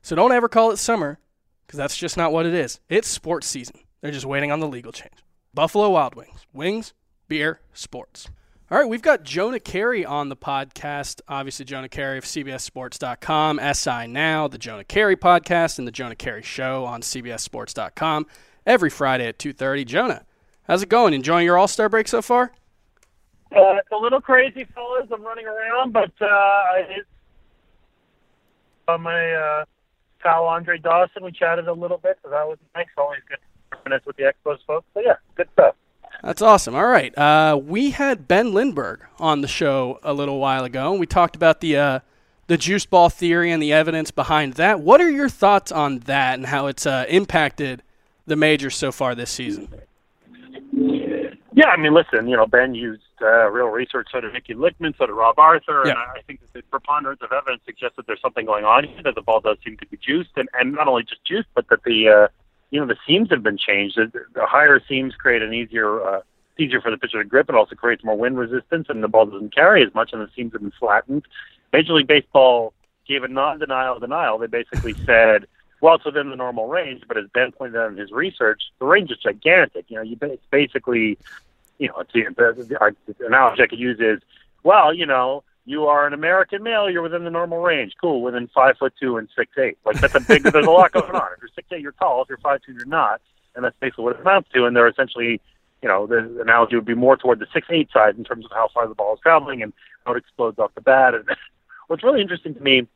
[0.02, 1.20] So don't ever call it summer,
[1.68, 2.80] because that's just not what it is.
[2.90, 3.80] It's sports season.
[4.04, 5.24] They're just waiting on the legal change.
[5.54, 6.46] Buffalo Wild Wings.
[6.52, 6.94] Wings,
[7.30, 8.28] beer, sports.
[8.70, 11.22] All right, we've got Jonah Keri on the podcast.
[11.30, 16.42] Obviously, Jonah Keri of CBSSports.com, SI Now, the Jonah Keri podcast, and the Jonah Keri
[16.42, 18.28] Show on CBSSports.com
[18.66, 19.86] every Friday at 2.30.
[19.86, 20.26] Jonah,
[20.64, 21.14] how's it going?
[21.14, 22.52] Enjoying your All-Star break so far?
[23.56, 25.08] Uh, it's a little crazy, fellas.
[25.14, 26.74] I'm running around, but uh,
[28.98, 29.64] my uh,
[30.20, 31.24] pal Andre Dawson.
[31.24, 32.88] We chatted a little bit, so that was nice.
[32.98, 33.38] Always good
[33.86, 34.86] minutes with the Expos folks.
[34.94, 35.76] So, yeah, good stuff.
[36.24, 36.74] That's awesome.
[36.74, 37.16] All right.
[37.18, 41.36] Uh, we had Ben Lindbergh on the show a little while ago, and we talked
[41.36, 42.00] about the uh,
[42.48, 44.80] the juice ball theory and the evidence behind that.
[44.80, 47.84] What are your thoughts on that and how it's uh, impacted
[48.26, 49.68] the majors so far this season?
[51.56, 54.98] Yeah, I mean, listen, you know, Ben used uh, real research, so did Mickey Lichtman.
[54.98, 55.92] so did Rob Arthur, yeah.
[55.92, 59.04] and I think that the preponderance of evidence suggests that there's something going on here,
[59.04, 61.68] that the ball does seem to be juiced, and, and not only just juiced, but
[61.70, 62.28] that the uh,
[62.74, 63.98] you know the seams have been changed.
[63.98, 66.22] The, the higher seams create an easier uh,
[66.58, 67.48] easier for the pitcher to grip.
[67.48, 70.30] It also creates more wind resistance, and the ball doesn't carry as much, and the
[70.36, 71.24] seams have been flattened.
[71.72, 72.74] Major League Baseball
[73.08, 74.40] gave a non-denial denial.
[74.40, 75.46] They basically said,
[75.82, 78.86] well, it's within the normal range, but as Ben pointed out in his research, the
[78.86, 79.86] range is gigantic.
[79.90, 81.20] You know, you it's basically,
[81.78, 84.20] you know, it's the, the, the, the analogy I could use is,
[84.64, 87.94] well, you know, you are an American male, you're within the normal range.
[88.00, 89.78] Cool, within five foot two and six eight.
[89.86, 90.44] Like that's a big.
[90.52, 91.30] there's a lot going on.
[91.36, 92.22] If you're six eight, you're tall.
[92.22, 93.22] If you're five two, you're not.
[93.56, 94.66] And that's basically what it amounts to.
[94.66, 95.40] And they're essentially,
[95.82, 98.52] you know, the analogy would be more toward the six eight side in terms of
[98.52, 99.72] how far the ball is traveling and
[100.06, 101.14] how it explodes off the bat.
[101.14, 101.26] And
[101.88, 102.88] what's really interesting to me,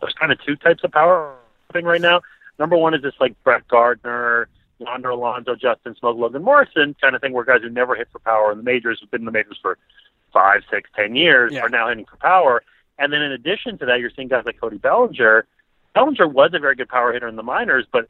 [0.00, 1.34] there's kind of two types of power
[1.72, 2.20] thing right now.
[2.58, 7.20] Number one is this like Brett Gardner, Yonder Alonso, Justin Smoak, Logan Morrison kind of
[7.20, 9.32] thing, where guys who never hit for power in the majors have been in the
[9.32, 9.78] majors for
[10.32, 11.60] five, six, ten years yeah.
[11.60, 12.62] are now hitting for power.
[12.98, 15.46] And then in addition to that, you're seeing guys like Cody Bellinger.
[15.94, 18.08] Bellinger was a very good power hitter in the minors, but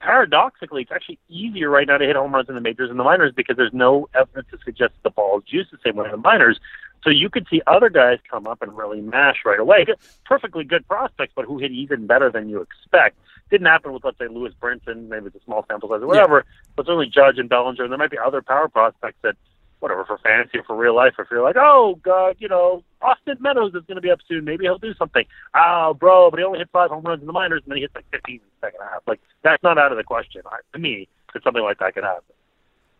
[0.00, 3.04] paradoxically, it's actually easier right now to hit home runs in the majors and the
[3.04, 6.12] minors because there's no evidence to suggest the ball is juiced the same way in
[6.12, 6.58] the minors.
[7.04, 9.86] So you could see other guys come up and really mash right away.
[10.24, 13.16] Perfectly good prospects, but who hit even better than you expect.
[13.50, 16.44] Didn't happen with, let's say, Lewis Brinson, maybe it's a small sample size or whatever,
[16.46, 16.62] yeah.
[16.76, 17.82] but certainly Judge and Bellinger.
[17.82, 19.36] And there might be other power prospects that–
[19.82, 21.14] whatever for fantasy or for real life.
[21.18, 24.44] If you're like, oh god, you know, Austin Meadows is going to be up soon,
[24.44, 25.24] maybe he'll do something.
[25.54, 27.82] Oh, bro, but he only hit five home runs in the minors, and then he
[27.82, 29.02] hits like 15 in the second half.
[29.06, 30.42] Like that's not out of the question.
[30.46, 32.22] I, to me, that something like that could happen.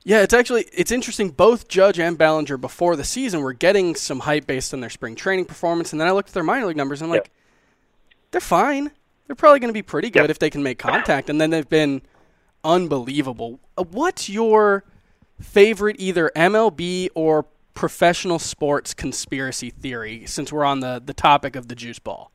[0.05, 1.31] Yeah, it's actually it's interesting.
[1.31, 5.15] Both Judge and Bellinger before the season were getting some hype based on their spring
[5.15, 7.31] training performance, and then I looked at their minor league numbers and I'm like,
[8.33, 8.91] they're fine.
[9.27, 11.69] They're probably going to be pretty good if they can make contact, and then they've
[11.69, 12.03] been
[12.65, 13.61] unbelievable.
[13.79, 14.85] Uh, what's your
[15.43, 21.69] favorite either MLB or professional sports conspiracy theory since we're on the, the topic of
[21.69, 22.31] the juice ball?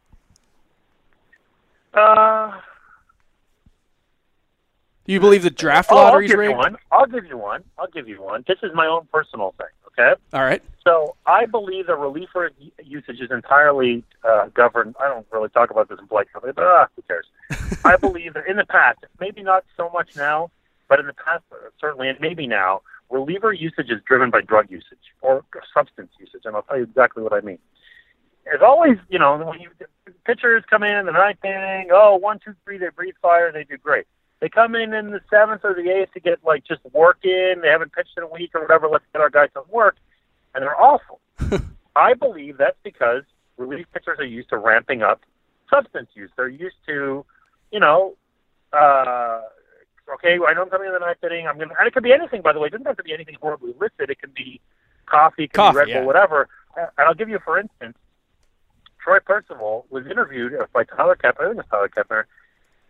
[1.93, 2.51] Uh,
[5.05, 6.51] Do you believe the draft oh, lottery's I'll rigged?
[6.51, 6.77] You one.
[6.91, 7.63] I'll give you one.
[7.77, 8.43] I'll give you one.
[8.47, 9.67] This is my own personal thing.
[9.99, 10.21] Okay.
[10.33, 10.61] All right.
[10.83, 12.51] So I believe that reliever
[12.83, 14.95] usage is entirely uh, governed.
[14.99, 17.25] I don't really talk about this in polite company, but uh, who cares?
[17.85, 20.51] I believe that in the past, maybe not so much now,
[20.87, 21.43] but in the past,
[21.81, 25.43] certainly, and maybe now, reliever usage is driven by drug usage or
[25.73, 27.59] substance usage, and I'll tell you exactly what I mean.
[28.45, 29.69] It's always, you know, when you
[30.25, 33.63] pitchers come in in the ninth inning, oh, one, two, three, they breathe fire, they
[33.63, 34.07] do great.
[34.39, 37.61] They come in in the seventh or the eighth to get like just work in.
[37.61, 38.87] They haven't pitched in a week or whatever.
[38.87, 39.97] Let's get our guys some work,
[40.53, 41.19] and they're awful.
[41.95, 43.23] I believe that's because
[43.57, 45.21] relief pitchers are used to ramping up
[45.73, 46.29] substance use.
[46.37, 47.25] They're used to,
[47.71, 48.15] you know,
[48.71, 49.41] uh,
[50.15, 51.47] okay, I know I'm coming in the ninth inning.
[51.47, 52.67] I'm gonna, and it could be anything, by the way.
[52.67, 54.09] It doesn't have to be anything horribly illicit.
[54.09, 54.59] It can be
[55.05, 56.03] coffee, it can coffee, be Red Bull, yeah.
[56.03, 56.49] whatever.
[56.75, 57.97] And I'll give you, for instance,
[59.03, 61.41] Troy Percival was interviewed by Tyler Kepner.
[61.41, 62.23] I think it was Tyler Kepner.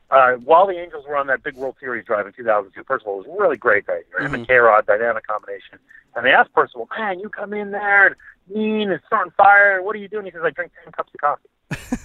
[0.09, 3.25] Uh, while the Angels were on that big World Series drive in 2002, Percival was
[3.27, 3.97] a really great guy.
[3.97, 4.35] Him Mm-hmm.
[4.35, 5.79] and K-Rod, dynamic combination.
[6.15, 8.15] And they asked Percival, man, you come in there and
[8.53, 9.81] mean and starting fire.
[9.83, 10.25] What are you doing?
[10.25, 11.49] He says, I drink 10 cups of coffee.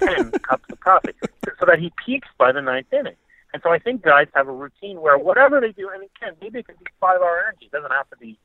[0.16, 1.12] 10 cups of coffee.
[1.60, 3.14] So that he peaks by the ninth inning.
[3.52, 6.34] And so I think guys have a routine where whatever they do, and it can,
[6.40, 7.66] maybe it could be five-hour energy.
[7.66, 8.38] It doesn't have to be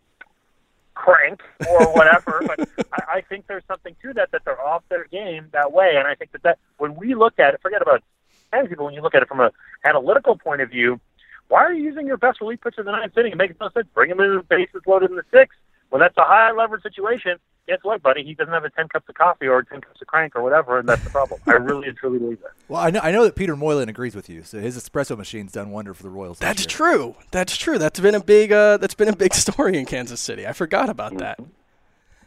[0.96, 2.41] crank or whatever.
[2.48, 5.93] but I, I think there's something to that that they're off their game that way.
[5.98, 8.04] And I think that that when we look at it, forget about
[8.52, 9.52] fantasy, but when you look at it from an
[9.86, 11.00] analytical point of view,
[11.48, 13.32] why are you using your best relief pitcher in the ninth inning?
[13.32, 13.88] It makes no sense.
[13.93, 15.58] Bring him in with bases loaded in the sixth.
[15.89, 18.23] When that's a high leverage situation, guess what, buddy?
[18.23, 20.80] He doesn't have a 10 cups of coffee or 10 cups of crank or whatever,
[20.80, 21.39] and that's the problem.
[21.45, 22.51] I really and truly believe that.
[22.67, 24.43] Well, I know, I know that Peter Moylan agrees with you.
[24.43, 26.39] So his espresso machine's done wonder for the Royals.
[26.39, 26.67] this That's year.
[26.67, 27.15] true.
[27.32, 27.77] That's true.
[27.77, 28.51] That's been a big.
[28.51, 30.47] Uh, that's been a big story in Kansas City.
[30.47, 31.39] I forgot about that.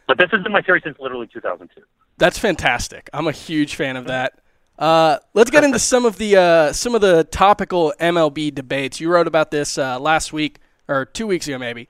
[0.07, 1.81] But this has been my theory since literally 2002.
[2.17, 3.09] That's fantastic.
[3.13, 4.33] I'm a huge fan of that.
[4.77, 8.99] Uh, let's get into some of the uh, some of the topical MLB debates.
[8.99, 11.87] You wrote about this uh, last week or two weeks ago, maybe.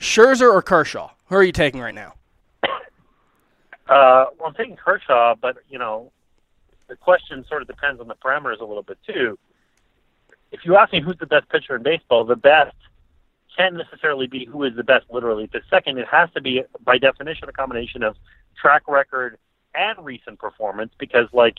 [0.00, 1.10] Scherzer or Kershaw?
[1.26, 2.14] Who are you taking right now?
[3.92, 6.10] Uh, well, I'm taking Kershaw, but you know,
[6.88, 9.38] the question sort of depends on the parameters a little bit too.
[10.50, 12.74] If you ask me who's the best pitcher in baseball, the best
[13.54, 15.46] can't necessarily be who is the best literally.
[15.52, 18.16] The second, it has to be by definition a combination of
[18.58, 19.36] track record
[19.74, 20.92] and recent performance.
[20.98, 21.56] Because like,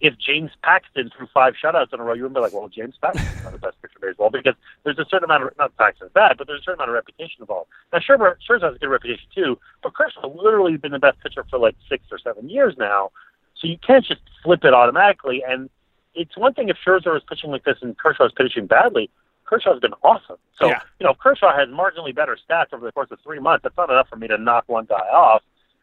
[0.00, 2.94] if James Paxton threw five shutouts in a row, you would be like, well, James
[3.02, 6.10] Paxton's not the best pitcher in baseball because there's a certain amount of not Paxton's
[6.14, 7.68] bad, but there's a certain amount of reputation involved.
[7.92, 11.44] Now, Scherzer, Scherzer has a good reputation too, but Kershaw literally been the best pitcher
[11.50, 13.10] for like six or seven years now,
[13.56, 15.42] so you can't just flip it automatically.
[15.46, 15.68] And
[16.14, 19.10] it's one thing if Scherzer is pitching like this and Kershaw is pitching badly.
[19.44, 20.36] Kershaw's been awesome.
[20.58, 20.80] So, Yeah.
[20.98, 23.64] you know, Kershaw has marginally better stats over the course of three months.
[23.64, 25.42] That's not enough for me to knock one guy off.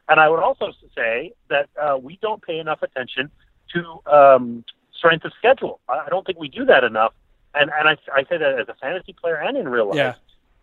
[0.09, 3.29] And I would also say that uh, we don't pay enough attention
[3.73, 4.63] to um,
[4.95, 5.79] strength of schedule.
[5.89, 7.13] I don't think we do that enough.
[7.53, 9.97] And and I, I say that as a fantasy player and in real life.
[9.97, 10.13] Yeah.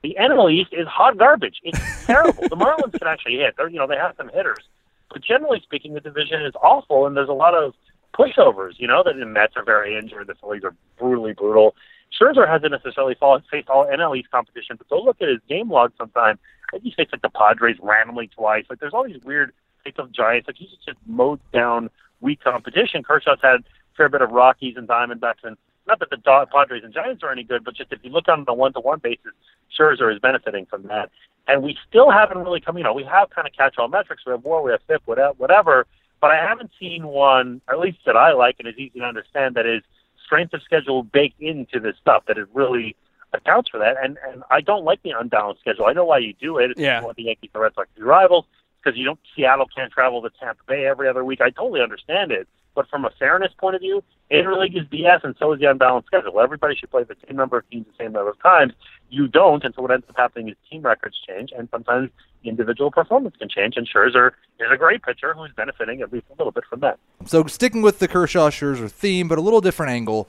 [0.02, 1.60] The NL East is hot garbage.
[1.62, 2.42] It's terrible.
[2.42, 3.54] the Marlins can actually hit.
[3.56, 4.62] They're, you know, they have some hitters,
[5.10, 7.72] but generally speaking, the division is awful, and there's a lot of
[8.12, 8.74] pushovers.
[8.76, 10.26] You know, that the Mets are very injured.
[10.26, 11.74] The Phillies are brutally brutal.
[12.20, 13.16] Scherzer hasn't necessarily
[13.50, 16.38] faced all NL East competition, but go look at his game log sometime.
[16.72, 18.66] Like he's faced like the Padres randomly twice.
[18.68, 19.52] Like there's all these weird
[19.84, 20.46] face of Giants.
[20.46, 21.90] Like he's just mowed down
[22.24, 23.04] weak competition.
[23.04, 23.64] Kershaw's had a
[23.96, 25.56] fair bit of Rockies and Diamondbacks, and
[25.87, 26.16] not that the
[26.50, 29.32] Padres and Giants are any good, but just if you look on a one-to-one basis,
[29.78, 31.10] Scherzer is benefiting from that.
[31.46, 32.78] And we still haven't really come.
[32.78, 34.24] You know, we have kind of catch-all metrics.
[34.24, 35.87] We have WAR, we have FIP, whatever, whatever.
[36.22, 39.56] But I haven't seen one, at least that I like and is easy to understand,
[39.56, 39.82] that is
[40.24, 42.96] strength of schedule baked into this stuff that it really
[43.34, 43.96] accounts for that.
[44.02, 45.84] And and I don't like the unbalanced schedule.
[45.84, 46.70] I know why you do it.
[46.70, 47.02] It's Yeah.
[47.02, 48.46] what the Yankees and Red Sox be rivals
[48.84, 51.40] because you don't Seattle can't travel to Tampa Bay every other week.
[51.40, 52.46] I totally understand it.
[52.74, 56.08] But from a fairness point of view, interleague is BS, and so is the unbalanced
[56.08, 56.40] schedule.
[56.40, 58.72] Everybody should play the same number of teams the same number of times.
[59.10, 62.10] You don't, and so what ends up happening is team records change, and sometimes
[62.42, 63.74] individual performance can change.
[63.76, 66.98] And Scherzer is a great pitcher who's benefiting at least a little bit from that.
[67.26, 70.28] So sticking with the Kershaw Scherzer theme, but a little different angle.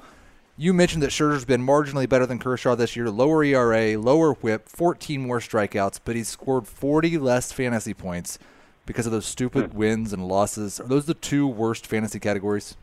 [0.58, 3.10] You mentioned that Scherzer's been marginally better than Kershaw this year.
[3.10, 8.40] Lower ERA, lower WHIP, 14 more strikeouts, but he's scored 40 less fantasy points
[8.86, 10.80] because of those stupid wins and losses.
[10.80, 12.78] Are those the two worst fantasy categories?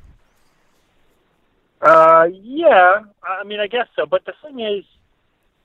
[1.80, 4.04] Uh, yeah, I mean, I guess so.
[4.04, 4.85] But the thing is,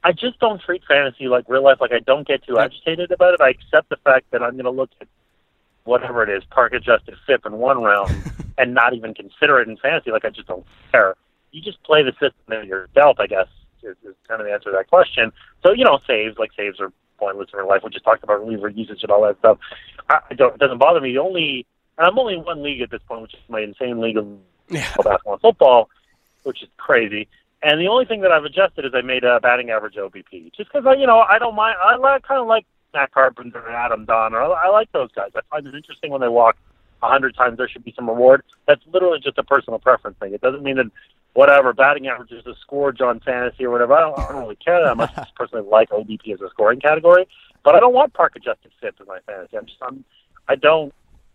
[0.02, 1.82] I just don't treat fantasy like real life.
[1.82, 3.42] Like I don't get too agitated about it.
[3.42, 5.08] I accept the fact that I'm going to look at
[5.84, 8.16] whatever it is, park adjusted FIP in one round,
[8.58, 10.12] and not even consider it in fantasy.
[10.12, 11.18] Like I just don't care.
[11.52, 13.20] You just play the system that you're dealt.
[13.20, 13.48] I guess
[13.84, 15.32] is, is kind of the answer to that question.
[15.64, 17.82] So you know, saves like saves are pointless in real life.
[17.84, 19.58] We just talked about reliever usage and all that stuff.
[20.10, 20.54] I, I don't.
[20.56, 21.14] It doesn't bother me.
[21.14, 21.66] The only
[21.98, 24.28] and I'm only in one league at this point, which is my insane league of
[24.70, 24.82] Yeah.
[25.04, 25.90] basketball and football,
[26.44, 27.28] which is crazy.
[27.64, 30.72] And the only thing that I've adjusted is I made a batting average OBP, just
[30.72, 31.76] because I, you know, I don't mind.
[31.84, 34.40] I like, kind of like Matt Carpenter and Adam Donner.
[34.40, 35.32] I, I like those guys.
[35.36, 36.56] I find it interesting when they walk
[37.02, 37.58] a hundred times.
[37.58, 38.44] There should be some reward.
[38.68, 40.34] That's literally just a personal preference thing.
[40.34, 40.92] It doesn't mean that
[41.38, 43.94] whatever batting averages, a scourge on fantasy or whatever.
[43.94, 45.12] I don't, I don't really care that much.
[45.16, 47.28] I personally like OBP as a scoring category,
[47.64, 49.56] but I don't want park adjusted FIP in my fantasy.
[49.56, 50.04] I'm just I'm
[50.48, 50.92] I don't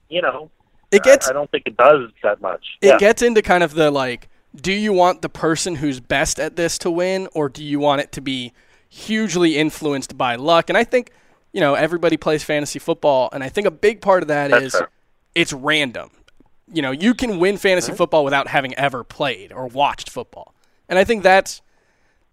[0.08, 0.50] you know
[0.90, 1.28] it gets.
[1.28, 2.64] I, I don't think it does that much.
[2.80, 2.98] It yeah.
[2.98, 4.28] gets into kind of the like.
[4.56, 8.00] Do you want the person who's best at this to win, or do you want
[8.00, 8.52] it to be
[8.88, 10.68] hugely influenced by luck?
[10.68, 11.12] And I think,
[11.52, 14.64] you know, everybody plays fantasy football, and I think a big part of that That's
[14.64, 14.90] is fair.
[15.34, 16.10] it's random.
[16.72, 20.54] You know, you can win fantasy football without having ever played or watched football,
[20.88, 21.62] and I think that's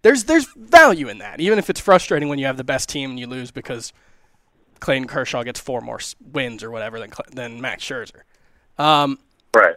[0.02, 3.10] there's there's value in that, even if it's frustrating when you have the best team
[3.10, 3.92] and you lose because
[4.80, 6.00] Clayton Kershaw gets four more
[6.32, 8.22] wins or whatever than Cl- than Max Scherzer.
[8.78, 9.18] Um,
[9.54, 9.76] right.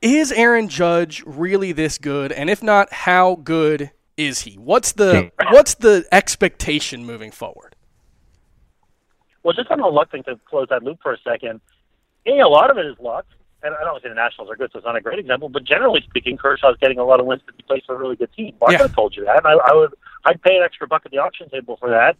[0.00, 2.32] is Aaron Judge really this good?
[2.32, 4.54] And if not, how good is he?
[4.54, 7.76] What's the what's the expectation moving forward?
[9.42, 11.60] Well, just on the luck thing to close that loop for a second,
[12.26, 13.24] yeah, a lot of it is luck.
[13.62, 15.48] And I don't say the Nationals are good, so it's not a great example.
[15.48, 18.14] But generally speaking, Kershaw's getting a lot of wins because he plays for a really
[18.14, 18.54] good team.
[18.66, 18.86] I Yeah.
[18.88, 19.38] told you that.
[19.38, 22.16] And I, I would, I'd pay an extra buck at the auction table for that.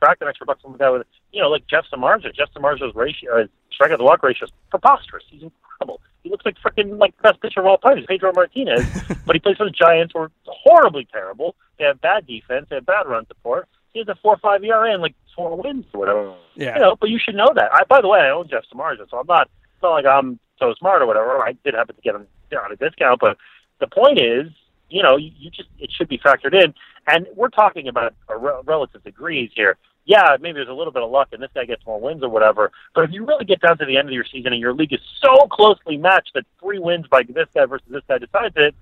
[0.00, 2.34] Crack an extra buck from a guy with, you know, like Jeff Samardzija.
[2.34, 5.24] Jeff Samardzija's ratio, uh, strike out the walk ratio is preposterous.
[5.30, 6.00] He's incredible.
[6.22, 7.96] He looks like freaking like best pitcher of all time.
[7.98, 8.84] He's Pedro Martinez,
[9.26, 11.54] but he plays for the Giants, who are horribly terrible.
[11.78, 12.66] They have bad defense.
[12.70, 13.68] They have bad run support.
[13.94, 16.34] He has a four five ERA and like four wins or whatever.
[16.56, 16.74] Yeah.
[16.74, 17.72] You know, but you should know that.
[17.72, 19.48] I, by the way, I own Jeff Samardzija, so I'm not.
[19.74, 21.38] It's not like I'm so smart or whatever.
[21.38, 23.36] I did happen to get him on a discount, but
[23.80, 24.50] the point is,
[24.90, 26.74] you know, you, you just it should be factored in.
[27.06, 29.76] And we're talking about a re- relative degrees here.
[30.06, 32.28] Yeah, maybe there's a little bit of luck, and this guy gets more wins or
[32.28, 32.72] whatever.
[32.94, 34.92] But if you really get down to the end of your season and your league
[34.92, 38.74] is so closely matched that three wins by this guy versus this guy decides it,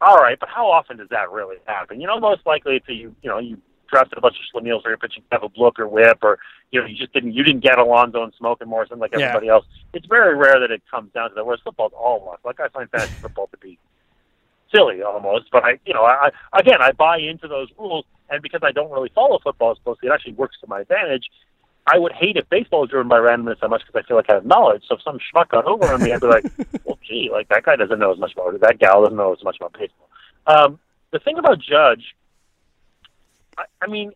[0.00, 0.38] all right.
[0.38, 2.00] But how often does that really happen?
[2.00, 4.84] You know, most likely it's a, you you know you drafted a bunch of Schlemiels
[4.84, 6.38] or you're pitching have a blook or whip or
[6.70, 9.26] you know you just didn't you didn't get Alonso and Smoak and Morrison like Yeah.
[9.26, 9.64] everybody else.
[9.94, 11.44] It's very rare that it comes down to that.
[11.46, 12.40] Whereas football's all luck.
[12.44, 13.78] Like I find fantasy football to be
[14.74, 18.42] silly almost, but I you know I, I again I buy into those rules and
[18.42, 21.30] because I don't really follow football as closely, it actually works to my advantage.
[21.88, 24.28] I would hate if baseball was driven by randomness so much because I feel like
[24.28, 24.82] I have knowledge.
[24.88, 26.44] So if some schmuck got over on me, I'd be like,
[26.84, 28.60] well, gee, like that guy doesn't know as much about it.
[28.60, 30.08] That gal doesn't know as much about baseball.
[30.48, 30.80] Um,
[31.12, 32.16] the thing about Judge,
[33.58, 34.12] I, I mean,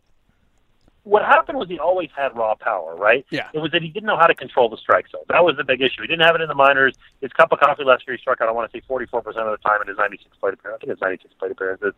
[1.03, 3.25] what happened was he always had raw power, right?
[3.31, 3.49] Yeah.
[3.53, 5.23] It was that he didn't know how to control the strike zone.
[5.29, 6.01] That was the big issue.
[6.01, 6.95] He didn't have it in the minors.
[7.21, 9.33] His cup of coffee last year, he struck out, I want to say 44% of
[9.33, 10.81] the time in his 96 plate appearance.
[10.81, 11.93] I think it's 96 plate appearances.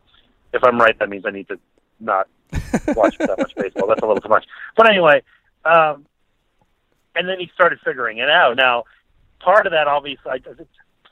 [0.53, 1.59] If I'm right, that means I need to
[1.99, 2.27] not
[2.95, 3.87] watch that much baseball.
[3.87, 4.45] That's a little too much.
[4.77, 5.21] But anyway,
[5.65, 6.05] um,
[7.15, 8.55] and then he started figuring it out.
[8.55, 8.85] Now,
[9.39, 10.39] part of that, obviously, I,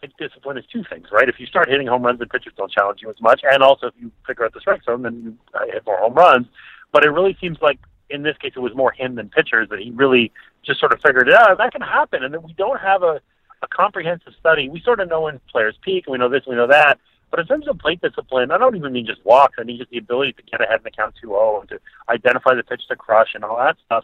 [0.01, 1.29] it's discipline is two things, right?
[1.29, 3.87] If you start hitting home runs, the pitchers don't challenge you as much, and also
[3.87, 6.47] if you figure out the strike zone, then you uh, hit more home runs.
[6.91, 7.79] But it really seems like
[8.09, 10.31] in this case, it was more him than pitchers that he really
[10.63, 11.57] just sort of figured it out.
[11.57, 13.21] That can happen, and that we don't have a,
[13.61, 14.69] a comprehensive study.
[14.69, 16.99] We sort of know when players peak, and we know this, and we know that.
[17.29, 19.55] But in terms of plate discipline, I don't even mean just walks.
[19.57, 21.79] I mean just the ability to get ahead in the count 2-0 and to
[22.09, 24.03] identify the pitch to crush and all that stuff.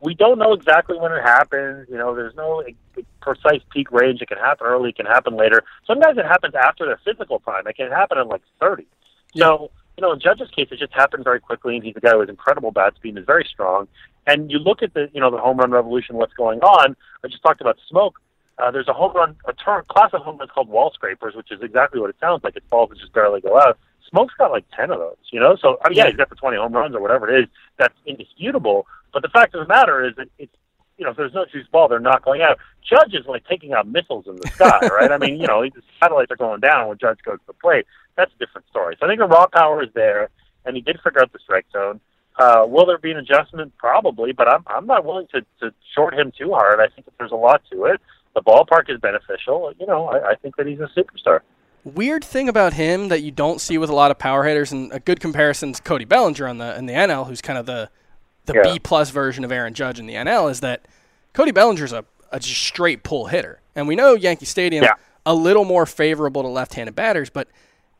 [0.00, 1.88] We don't know exactly when it happens.
[1.90, 2.62] You know, there's no
[3.20, 4.22] precise peak range.
[4.22, 4.90] It can happen early.
[4.90, 5.64] It can happen later.
[5.86, 7.66] Sometimes it happens after their physical prime.
[7.66, 8.86] It can happen in like 30.
[9.36, 12.14] So, you know, in Judge's case, it just happened very quickly, and he's a guy
[12.14, 13.88] with incredible bat speed and is very strong.
[14.26, 16.96] And you look at the, you know, the home run revolution, what's going on.
[17.24, 18.12] I just talked about Smoak.
[18.58, 21.50] Uh, there's a home run, a term, class of home runs called wall scrapers, which
[21.50, 22.56] is exactly what it sounds like.
[22.56, 23.78] It's balls that just barely go out.
[24.12, 25.56] Smoak's got like 10 of those, you know?
[25.60, 27.48] So, I mean, yeah, he's got the 20 home runs or whatever it is.
[27.76, 28.86] That's indisputable.
[29.12, 30.54] But the fact of the matter is that it's,
[30.96, 32.58] you know, if there's no juice ball, they're not going out.
[32.88, 35.12] Judge is like taking out missiles in the sky, right?
[35.12, 37.86] I mean, you know, the satellites are going down when Judge goes to the plate.
[38.16, 38.96] That's a different story.
[38.98, 40.28] So I think the raw power is there,
[40.64, 42.00] and he did figure out the strike zone.
[42.38, 43.76] Uh, will there be an adjustment?
[43.78, 46.78] Probably, but I'm I'm not willing to, to short him too hard.
[46.78, 48.00] I think that there's a lot to it.
[48.34, 49.72] The ballpark is beneficial.
[49.78, 51.40] You know, I, I think that he's a superstar.
[51.84, 54.92] Weird thing about him that you don't see with a lot of power hitters, and
[54.92, 57.90] a good comparison is Cody Bellinger on the in the NL, who's kind of the
[58.48, 58.72] the Yeah.
[58.74, 60.86] B plus version of Aaron Judge in the NL, is that
[61.32, 64.94] Cody Bellinger's a, a just straight pull hitter, and we know Yankee Stadium Yeah.
[65.24, 67.46] a little more favorable to left-handed batters, but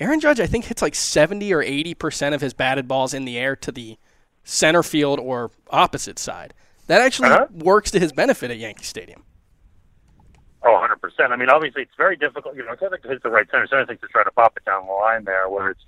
[0.01, 3.25] Aaron Judge I think hits like seventy or eighty percent of his batted balls in
[3.25, 3.97] the air to the
[4.45, 6.55] center field or opposite side.
[6.89, 7.47] That actually Uh-huh.
[7.53, 9.23] works to his benefit at Yankee Stadium.
[10.65, 11.31] Oh, 100%.
[11.31, 12.57] I mean, obviously, it's very difficult.
[12.57, 13.67] You know, it's like to hit the right center.
[13.69, 15.81] Center thinks to try to pop it down the line there, where it's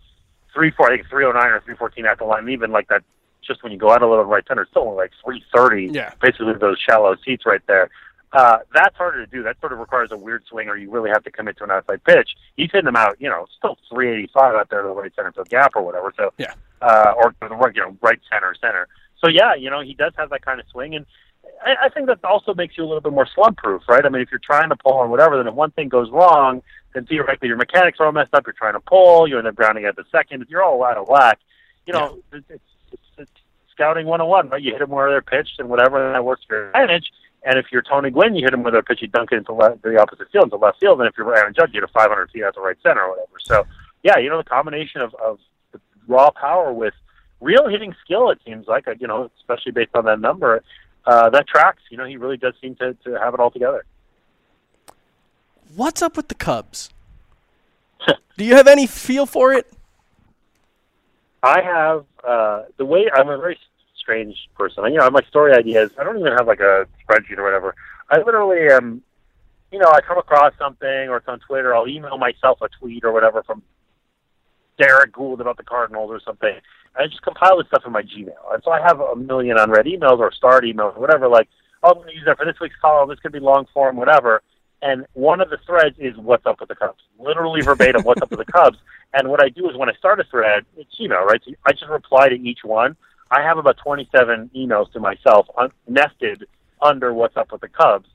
[0.54, 2.48] 3 4, I think 309 or 314 at the line.
[2.48, 3.02] Even like that,
[3.46, 5.92] just when you go out a little right center, it's still only like 330.
[5.92, 6.12] Yeah.
[6.20, 7.90] Basically, those shallow seats right there.
[8.32, 9.42] Uh, that's harder to do.
[9.42, 11.72] That sort of requires a weird swing, or you really have to commit to an
[11.72, 12.30] outside pitch.
[12.56, 15.48] He's hitting them out, you know, still 385 out there to the right center field
[15.48, 16.12] gap or whatever.
[16.16, 16.54] So, Yeah.
[16.80, 18.86] uh, or the right, you know, right center, center.
[19.18, 21.06] So yeah, you know, he does have that kind of swing, and
[21.64, 24.04] I, I think that also makes you a little bit more slump proof, right?
[24.04, 26.62] I mean, if you're trying to pull on whatever, then if one thing goes wrong,
[26.94, 28.46] then theoretically your mechanics are all messed up.
[28.46, 30.46] You're trying to pull, you end up grounding at the second.
[30.48, 31.38] You're all out of whack.
[31.86, 32.40] You know, yeah.
[32.48, 32.62] it's
[33.80, 34.62] scouting 101, right?
[34.62, 37.10] You hit them where they're pitched and whatever, and that works for your advantage.
[37.44, 39.54] And if you're Tony Gwynn, you hit him with a pitch, you dunk it into
[39.54, 41.00] left, the opposite field, into left field.
[41.00, 43.10] And if you're Aaron Judge, you hit a 500 feet at the right center or
[43.10, 43.38] whatever.
[43.42, 43.66] So,
[44.02, 45.38] yeah, you know, the combination of, of
[46.06, 46.92] raw power with
[47.40, 50.62] real hitting skill, it seems like, you know, especially based on that number,
[51.06, 51.82] uh, that tracks.
[51.90, 53.86] You know, he really does seem to, to have it all together.
[55.74, 56.90] What's up with the Cubs?
[58.36, 59.72] Do you have any feel for it?
[61.42, 63.58] I have uh, the way I'm a very
[63.98, 64.84] strange person.
[64.92, 65.90] You know, my story ideas.
[65.98, 67.74] I don't even have like a spreadsheet or whatever.
[68.10, 69.02] I literally am.
[69.72, 71.74] You know, I come across something or it's on Twitter.
[71.74, 73.62] I'll email myself a tweet or whatever from
[74.78, 76.54] Derrick Goold about the Cardinals or something.
[76.96, 79.86] I just compile this stuff in my Gmail, and so I have a million unread
[79.86, 81.28] emails or starred emails or whatever.
[81.28, 81.48] Like,
[81.84, 83.08] oh, I'm going to use that for this week's column.
[83.08, 84.42] This could be long form, whatever.
[84.82, 88.30] And one of the threads is "What's up with the Cubs?" Literally verbatim, "What's up
[88.30, 88.78] with the Cubs?"
[89.12, 91.40] And what I do is when I start a thread, it's email, right?
[91.44, 92.96] So I just reply to each one.
[93.30, 96.46] I have about 27 emails to myself un- nested
[96.80, 98.08] under "What's up with the Cubs?"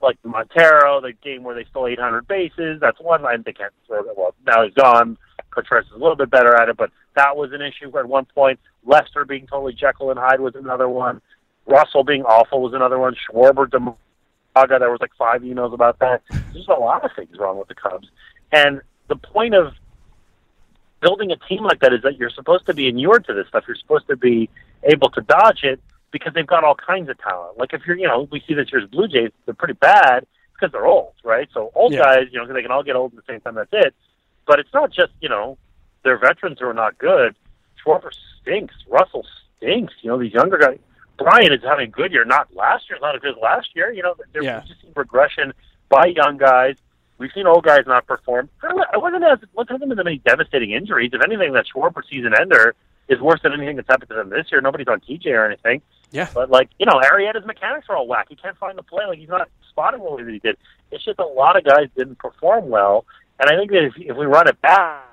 [0.00, 2.78] Like Montero, the game where they stole 800 bases.
[2.80, 4.00] That's one line they can't throw.
[4.00, 4.16] It.
[4.16, 5.16] Well, now he's gone.
[5.50, 8.26] Contreras is a little bit better at it, but that was an issue at one
[8.26, 8.60] point.
[8.84, 11.20] Lester being totally Jekyll and Hyde was another one.
[11.66, 13.16] Russell being awful was another one.
[13.30, 13.70] Schwarber,
[14.54, 16.22] Demaga, there was like five emails about that.
[16.52, 18.08] There's a lot of things wrong with the Cubs.
[18.52, 19.74] And the point of
[21.00, 23.64] building a team like that is that you're supposed to be inured to this stuff.
[23.66, 24.48] You're supposed to be
[24.82, 25.80] able to dodge it
[26.10, 27.58] because they've got all kinds of talent.
[27.58, 30.72] Like if you're, you know, we see this year's Blue Jays, they're pretty bad because
[30.72, 31.48] they're old, right?
[31.52, 32.00] So old yeah.
[32.00, 33.56] guys, you know, they can all get old at the same time.
[33.56, 33.94] That's it.
[34.46, 35.58] But it's not just you know
[36.04, 37.34] their veterans who are not good.
[37.84, 38.74] Schwarber stinks.
[38.88, 39.26] Russell
[39.56, 39.94] stinks.
[40.02, 40.78] You know these younger guys.
[41.18, 42.24] Bryant is having a good year.
[42.24, 42.98] Not last year.
[43.00, 43.92] Not as good as last year.
[43.92, 44.62] You know there's yeah.
[44.66, 45.52] just seen regression
[45.88, 46.76] by young guys.
[47.18, 48.48] We've seen old guys not perform.
[48.62, 51.10] I wasn't as what hasn't been that many devastating injuries.
[51.12, 52.74] If anything, that Schwarber season ender
[53.08, 54.60] is worse than anything that's happened to them this year.
[54.60, 55.82] Nobody's on TJ or anything.
[56.10, 56.28] Yeah.
[56.34, 58.26] But like you know, Arrieta's mechanics are all whack.
[58.28, 59.04] He can't find the play.
[59.06, 60.56] Like he's not spotting what he did.
[60.90, 63.04] It's just a lot of guys didn't perform well,
[63.38, 65.04] and I think that if, if we run it back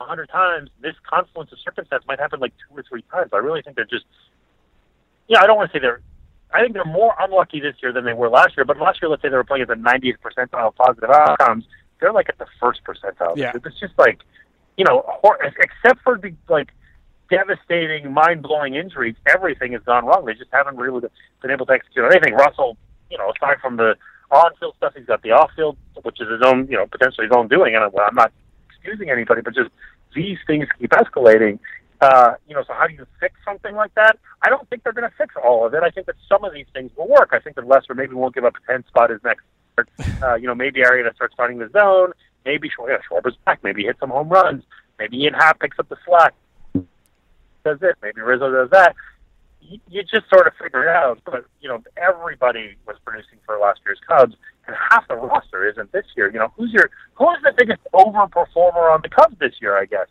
[0.00, 3.30] a hundred times, this confluence of circumstance might happen like two or three times.
[3.32, 4.04] I really think they're just,
[5.28, 6.00] yeah, I don't want to say they're,
[6.52, 8.64] I think they're more unlucky this year than they were last year.
[8.64, 11.64] But last year, let's say they were playing at the 90th percentile of positive outcomes.
[12.00, 13.36] They're like at the first percentile.
[13.36, 13.52] Yeah.
[13.54, 14.20] It's just like,
[14.76, 15.04] you know,
[15.40, 16.70] except for the like
[17.30, 20.24] devastating, mind-blowing injuries, everything has gone wrong.
[20.24, 21.06] They just haven't really
[21.42, 22.34] been able to execute anything.
[22.34, 22.78] Russell,
[23.10, 23.96] you know, aside from the
[24.30, 24.94] on-field stuff.
[24.96, 27.74] He's got the off-field, which is his own, you know, potentially his own doing.
[27.74, 28.32] And I'm not
[28.70, 29.70] excusing anybody, but just
[30.14, 31.58] these things keep escalating.
[32.00, 34.18] Uh, you know, so how do you fix something like that?
[34.42, 35.82] I don't think they're going to fix all of it.
[35.82, 37.30] I think that some of these things will work.
[37.32, 39.44] I think that Lester maybe won't give up a 10 spot his next.
[40.22, 42.12] Uh, you know, maybe Arrieta starts finding the zone.
[42.44, 43.62] Maybe yeah, Schwarber's back.
[43.62, 44.64] Maybe he hits some home runs.
[44.98, 46.34] Maybe Ian Happ picks up the slack.
[47.64, 47.94] Does this?
[48.02, 48.94] Maybe Rizzo does that
[49.68, 51.20] you just sort of figure it out.
[51.24, 54.34] But you know, everybody was producing for last year's Cubs,
[54.66, 56.30] and half the roster isn't this year.
[56.32, 59.76] You know, who's your who is the biggest overperformer on the Cubs this year?
[59.76, 60.06] I guess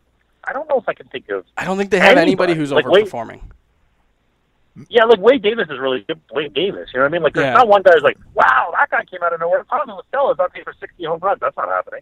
[0.48, 1.46] I don't know if I can think of.
[1.58, 3.42] I don't think they have anybody, anybody who's like overperforming.
[3.42, 6.20] Wade, yeah, like Wade Davis is really good.
[6.32, 7.24] Wade Davis, you know what I mean?
[7.24, 7.54] Like, there's yeah.
[7.54, 10.40] not one guy who's like, "Wow, that guy came out of nowhere." Pablo Stella is
[10.40, 11.40] on pace for 60 home runs.
[11.40, 12.02] That's not happening.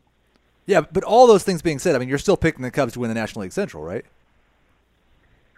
[0.66, 3.00] Yeah, but all those things being said, I mean, you're still picking the Cubs to
[3.00, 4.06] win the National League Central, right?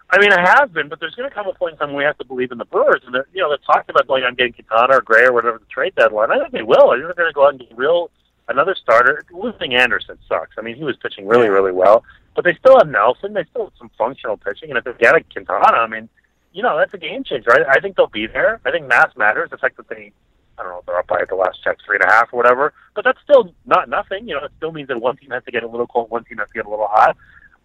[0.09, 1.97] I mean, I have been, but there's going to come a point in time when
[1.97, 3.01] we have to believe in the Brewers.
[3.05, 5.65] And, you know, they're talking about going on getting Quintana or Gray or whatever the
[5.65, 6.31] trade deadline.
[6.31, 6.91] I think they will.
[6.91, 8.09] I think they're going to go out and get real
[8.47, 9.23] another starter.
[9.31, 10.55] Losing Anderson sucks.
[10.57, 12.03] I mean, he was pitching really, really well.
[12.37, 13.33] But they still have Nelson.
[13.33, 14.69] They still have some functional pitching.
[14.69, 16.07] And if they get a Quintana, I mean,
[16.53, 17.49] you know, that's a game changer.
[17.51, 18.61] I, I think they'll be there.
[18.63, 19.49] I think mass matters.
[19.49, 20.11] The fact that they,
[20.59, 22.73] I don't know, they're up by the last check three and a half or whatever.
[22.93, 24.27] But that's still not nothing.
[24.27, 26.25] You know, it still means that one team has to get a little cold, one
[26.25, 27.17] team has to get a little hot.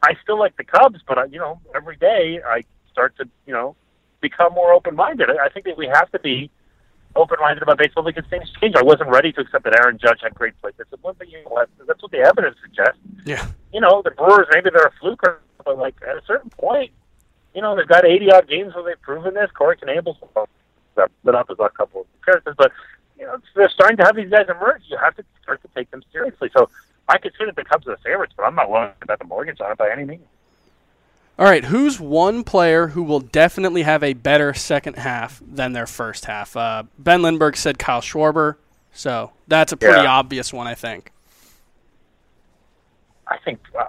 [0.02, 3.52] I still like the Cubs, but I, you know, every day I start to, you
[3.52, 3.76] know,
[4.22, 5.28] become more open-minded.
[5.28, 6.50] I think that we have to be
[7.14, 8.74] open-minded about baseball because things change.
[8.76, 11.50] I wasn't ready to accept that Aaron Judge had great play discipline, but you know
[11.50, 11.68] what?
[11.86, 12.98] That's what the evidence suggests.
[13.24, 13.46] Yeah.
[13.72, 15.22] You know, the Brewers maybe they're a fluke,
[15.64, 16.90] but like at a certain point,
[17.54, 19.50] you know, they've got 80 odd games where they've proven this.
[19.52, 20.16] Corey Knebel's
[20.96, 22.72] lit up as a couple of characters, but
[23.18, 24.82] you know, they're starting to have these guys emerge.
[24.88, 26.50] You have to start to take them seriously.
[26.56, 26.68] So
[27.08, 29.70] I consider the Cubs the favorites, but I'm not willing to bet the mortgage on
[29.70, 30.24] it by any means.
[31.42, 35.88] All right, who's one player who will definitely have a better second half than their
[35.88, 36.56] first half?
[36.56, 38.58] Uh, ben Lindbergh said Kyle Schwarber,
[38.92, 40.12] so that's a pretty yeah.
[40.12, 41.10] obvious one, I think.
[43.26, 43.86] I think uh,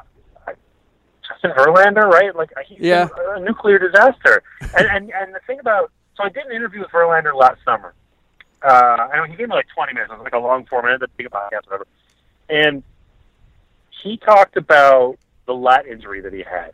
[1.27, 2.35] Justin Verlander, right?
[2.35, 3.07] Like he's yeah.
[3.35, 4.41] a, nuclear disaster.
[4.75, 7.93] and, and and the thing about so I did an interview with Verlander last summer.
[8.63, 10.11] Uh, and he gave me like 20 minutes.
[10.11, 11.85] It was like a long four minutes, a big podcast, whatever
[12.49, 12.81] and
[14.01, 16.71] he talked about the lat injury that he had,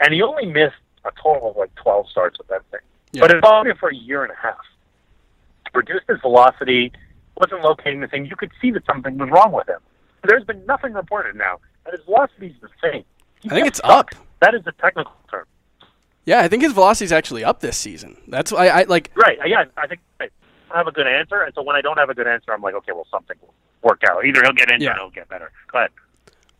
[0.00, 2.80] and he only missed a total of like 12 starts with that thing.
[3.12, 3.22] Yeah.
[3.22, 4.58] But it followed him for a year and a half.
[5.74, 6.92] Reduced his velocity,
[7.38, 8.26] wasn't locating the thing.
[8.26, 9.80] You could see that something was wrong with him.
[10.24, 13.04] There's been nothing reported now, and his velocity is the same.
[13.40, 14.10] He I think it's up.
[14.40, 15.44] That is a technical term.
[16.24, 18.16] Yeah, I think his velocity is actually up this season.
[18.26, 19.10] That's why I, I like.
[19.14, 19.38] Right.
[19.46, 20.28] Yeah, I think I
[20.74, 22.74] have a good answer, and so when I don't have a good answer, I'm like,
[22.74, 24.24] okay, well, something will work out.
[24.24, 24.92] Either he'll get injured yeah.
[24.92, 25.52] or he'll get better.
[25.70, 25.90] Go ahead.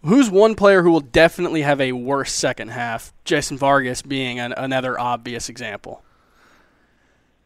[0.06, 3.12] Who's one player who will definitely have a worse second half?
[3.24, 6.04] Jason Vargas being an, another obvious example.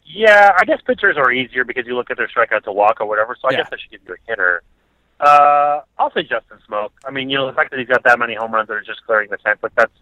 [0.04, 3.06] Yeah, I guess pitchers are easier because you look at their strikeout to walk or
[3.06, 3.34] whatever.
[3.40, 3.58] So I yeah.
[3.58, 4.62] guess I should give you a hitter.
[5.20, 6.90] Uh, I'll say Justin Smoak.
[7.06, 8.82] I mean, you know, the fact that he's got that many home runs that are
[8.82, 9.92] just clearing the fence, like that's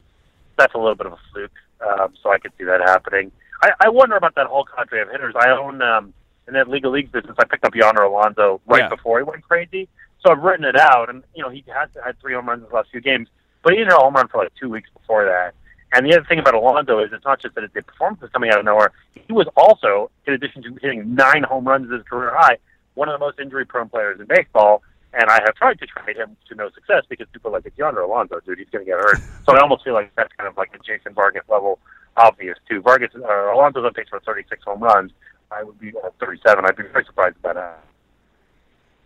[0.56, 1.52] that's a little bit of a fluke.
[1.86, 3.30] Um, so I could see that happening.
[3.62, 5.34] I, I wonder about that whole cadre of hitters.
[5.38, 6.12] I own um,
[6.48, 7.36] in that League of Leagues business.
[7.38, 8.88] I picked up Yonder Alonso right yeah.
[8.88, 9.88] before he went crazy.
[10.28, 12.68] So I've written it out, and you know he has had three home runs in
[12.68, 13.28] the last few games,
[13.62, 15.54] but he didn't hit a home run for like two weeks before that.
[15.94, 18.50] And the other thing about Alonso is it's not just that the performance is coming
[18.50, 18.92] out of nowhere.
[19.14, 22.58] He was also, in addition to hitting nine home runs as his career high,
[22.92, 24.82] one of the most injury-prone players in baseball.
[25.14, 27.78] And I have tried to trade him to no success because people are like, it's
[27.78, 29.20] Yonder Alonso, dude, he's going to get hurt.
[29.46, 31.78] So I almost feel like that's kind of like a Jason Vargas level
[32.18, 32.82] obvious too.
[32.82, 35.10] Vargas, uh, Alonso's on pace for 36 home runs.
[35.50, 36.66] I would be at 37.
[36.66, 37.82] I'd be very surprised about that.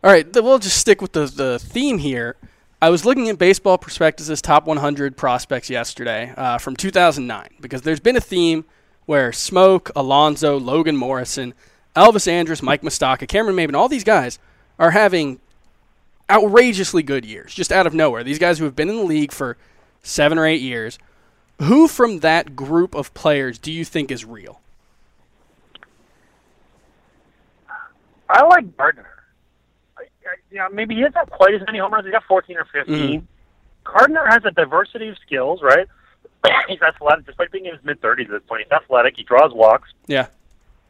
[0.04, 2.34] All right, we'll just stick with the the theme here.
[2.80, 8.00] I was looking at Baseball Prospectus' top 100 prospects yesterday uh, from 2009 because there's
[8.00, 8.64] been a theme
[9.06, 11.54] where Smoak, Alonso, Logan Morrison,
[11.94, 14.40] Elvis Andrus, Mike Moustakas, Cameron Maybin, all these guys
[14.76, 15.38] are having
[16.28, 18.24] outrageously good years just out of nowhere.
[18.24, 19.56] These guys who have been in the league for
[20.02, 20.98] seven or eight years.
[21.60, 24.60] Who from that group of players do you think is real?
[28.28, 29.11] I like Gardner
[30.52, 32.04] yeah, maybe he hasn't quite as many home runs.
[32.04, 32.86] He's got 14 or 15.
[32.86, 33.24] Mm-hmm.
[33.84, 35.88] Gardner has a diversity of skills, right?
[36.68, 38.62] he's athletic, despite being in his mid 30s at this point.
[38.64, 39.16] He's athletic.
[39.16, 39.90] He draws walks.
[40.06, 40.26] Yeah.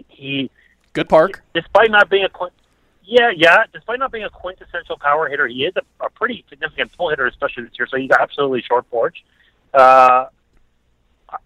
[0.08, 0.50] He
[0.92, 1.42] good park.
[1.54, 2.48] Despite not being a
[3.04, 3.64] yeah, yeah.
[3.72, 7.26] Despite not being a quintessential power hitter, he is a, a pretty significant pull hitter,
[7.26, 7.86] especially this year.
[7.90, 9.24] So he's absolutely short porch.
[9.74, 10.26] Uh,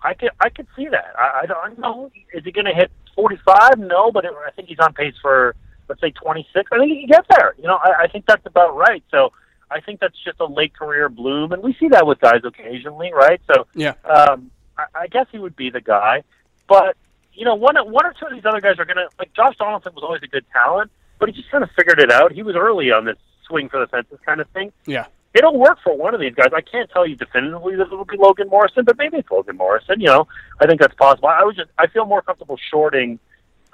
[0.03, 1.15] I could I could see that.
[1.19, 2.11] I, I don't know.
[2.33, 3.79] Is he going to hit 45?
[3.79, 5.55] No, but it, I think he's on pace for
[5.89, 7.55] let's say 26, I think he can get there.
[7.59, 9.03] You know, I, I think that's about right.
[9.11, 9.33] So
[9.71, 13.13] I think that's just a late career bloom, and we see that with guys occasionally,
[13.13, 13.41] right?
[13.53, 16.23] So yeah, um, I, I guess he would be the guy.
[16.69, 16.97] But
[17.33, 19.93] you know, one one or two of these other guys are gonna like Josh Donaldson
[19.95, 22.33] was always a good talent, but he just kind of figured it out.
[22.33, 23.17] He was early on this
[23.47, 24.73] swing for the fences kind of thing.
[24.87, 25.07] Yeah.
[25.35, 26.49] It'll work for one of these guys.
[26.55, 30.01] I can't tell you definitively that it'll be Logan Morrison, but maybe it's Logan Morrison.
[30.01, 30.29] You know,
[30.61, 31.29] I think that's possible.
[31.29, 33.19] I was just I feel more comfortable shorting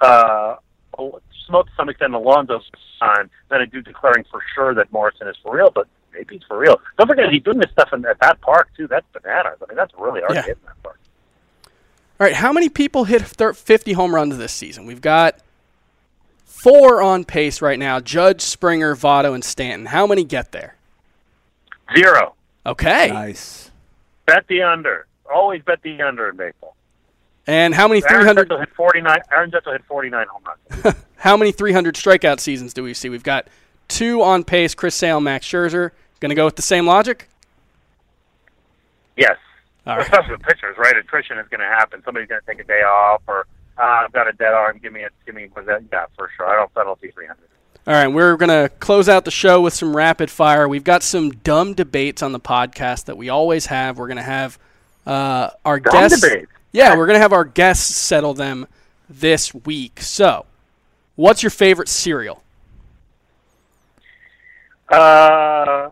[0.01, 0.55] uh,
[0.97, 2.69] Smoak to some extent Alonso's
[2.99, 6.43] time than I do declaring for sure that Morrison is for real, but maybe he's
[6.47, 6.79] for real.
[6.97, 8.87] Don't forget he's doing this stuff in, at that park too.
[8.87, 9.59] That's bananas.
[9.61, 10.41] I mean, that's really hard yeah.
[10.41, 10.99] to hit in that park.
[12.19, 14.85] All right, how many people hit 50 home runs this season?
[14.85, 15.39] We've got
[16.45, 19.87] four on pace right now: Judge, Springer, Votto, and Stanton.
[19.87, 20.75] How many get there?
[21.97, 22.35] Zero.
[22.65, 23.09] Okay.
[23.09, 23.71] Nice.
[24.25, 25.05] Bet the under.
[25.33, 26.72] Always bet the under in baseball.
[27.45, 30.95] And how many 300 Aaron hit 49 Aaron Judge hit 49 home runs.
[31.17, 33.09] how many 300 strikeout seasons do we see?
[33.09, 33.47] We've got
[33.87, 35.91] two on pace, Chris Sale, Max Scherzer.
[36.19, 37.27] Going to go with the same logic?
[39.17, 39.37] Yes.
[39.85, 40.03] All right.
[40.03, 40.95] Especially with pitchers, right?
[40.95, 42.01] Attrition is going to happen.
[42.05, 43.45] Somebody's going to take a day off, or
[43.77, 44.79] uh, I've got a dead arm.
[44.81, 45.83] Give me a, give me was that?
[45.91, 46.47] Yeah, for sure.
[46.47, 46.71] I don't.
[46.77, 47.37] I don't see 300.
[47.85, 50.69] All right, we're going to close out the show with some rapid fire.
[50.69, 53.97] We've got some dumb debates on the podcast that we always have.
[53.97, 54.57] We're going to have
[55.05, 56.21] uh, our dumb guests.
[56.21, 56.52] Debates.
[56.73, 58.67] Yeah, we're going to have our guests settle them
[59.07, 60.01] this week.
[60.01, 60.47] So,
[61.15, 62.41] what's your favorite cereal?
[64.89, 65.91] Uh,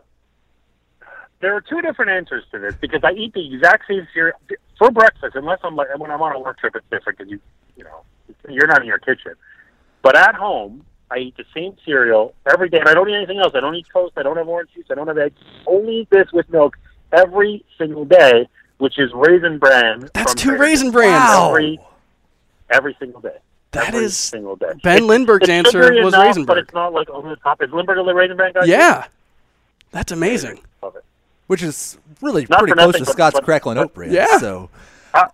[1.39, 4.37] there are two different answers to this because I eat the exact same cereal
[4.77, 7.39] for breakfast, unless I'm like when I'm on a work trip, it's different because you
[7.77, 8.03] you know
[8.49, 9.33] you're not in your kitchen.
[10.01, 13.39] But at home, I eat the same cereal every day, and I don't eat anything
[13.39, 13.53] else.
[13.53, 14.13] I don't eat toast.
[14.17, 14.85] I don't have orange juice.
[14.89, 15.37] I don't have eggs.
[15.67, 16.75] Only eat this with milk
[17.11, 18.47] every single day
[18.81, 20.09] which is Raisin Bran.
[20.15, 21.49] That's two Raisin Brans wow.
[21.49, 21.79] every
[22.71, 23.37] every single day.
[23.71, 24.71] That every is single day.
[24.83, 27.61] Ben Lindbergh's answer was enough, Raisin Bran, but it's not like over the top.
[27.61, 28.65] Is Lindbergh a Raisin Bran guy?
[28.65, 29.05] Yeah,
[29.91, 30.61] that's amazing.
[30.81, 31.05] Love it.
[31.45, 34.11] Which is really not pretty close nothing, to but, Scott's but, Cracklin' Oat Bran.
[34.11, 34.39] Yeah.
[34.39, 34.71] So.
[35.13, 35.27] I,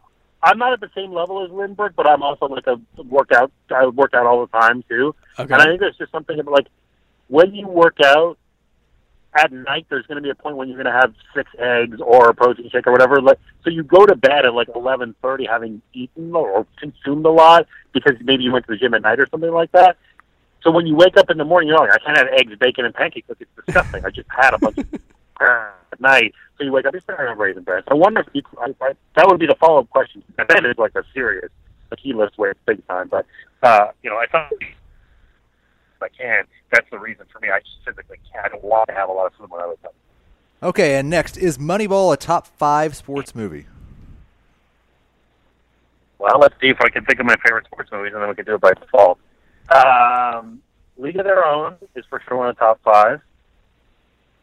[0.43, 3.49] I'm not at the same level as Lindbergh, but I'm also like a workout.
[3.73, 5.53] I work out all the time too, okay.
[5.53, 6.67] and I think there's just something about like
[7.29, 8.37] when you work out,
[9.37, 11.99] at night there's going to be a point when you're going to have six eggs
[12.01, 13.21] or a protein shake or whatever.
[13.21, 17.67] Like, so you go to bed at like 11:30, having eaten or consumed a lot
[17.93, 19.97] because maybe you went to the gym at night or something like that.
[20.63, 22.85] So when you wake up in the morning, you're like, I can't have eggs, bacon,
[22.85, 23.27] and pancakes.
[23.27, 24.05] Because it's disgusting.
[24.05, 24.87] I just had a bunch of
[25.41, 26.33] at night.
[26.57, 27.83] So you wake up, you're starting to raisin bread.
[27.87, 30.23] I wonder if you, I, I, that would be the follow up question.
[30.37, 31.49] And that is like a serious,
[31.91, 33.07] like he lifts weights big time.
[33.07, 33.25] But
[33.61, 34.51] uh, you know, I thought
[35.97, 37.49] if I can, that's the reason for me.
[37.49, 38.45] I just physically can't.
[38.45, 39.95] I don't want to have a lot of food when I wake up.
[40.61, 43.65] Okay, and next is Moneyball a top five sports movie?
[46.19, 48.35] Well, let's see if I can think of my favorite sports movies, and then we
[48.35, 49.19] can do it by default.
[49.69, 50.61] Um,
[50.97, 53.21] League of Their Own is for sure one of the top five.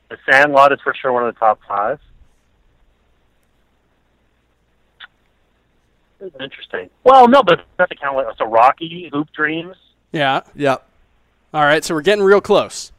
[0.09, 1.99] The Sandlot is for sure one of the top five.
[6.41, 6.89] Interesting.
[7.03, 8.25] Well, no, but that's a count.
[8.39, 9.77] So Rocky, Hoop Dreams.
[10.13, 10.43] Yeah.
[10.55, 10.87] Yep.
[11.55, 12.91] All right, so we're getting real close.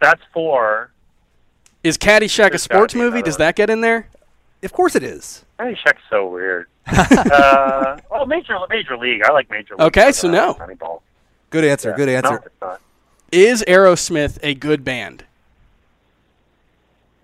[0.00, 0.92] That's four.
[1.82, 3.20] Is Caddyshack a sports movie?
[3.20, 4.08] Does that get in there?
[4.62, 5.44] Of course it is.
[5.58, 6.68] Caddyshack's so weird.
[6.86, 9.22] uh, oh, Major Major League.
[9.24, 9.88] I like Major League.
[9.88, 10.54] Okay, so no.
[10.54, 11.00] Moneyball.
[11.50, 11.90] Good answer.
[11.90, 11.96] Yeah.
[11.96, 12.30] Good answer.
[12.30, 12.80] No, it's not.
[13.32, 15.24] Is Aerosmith a good band?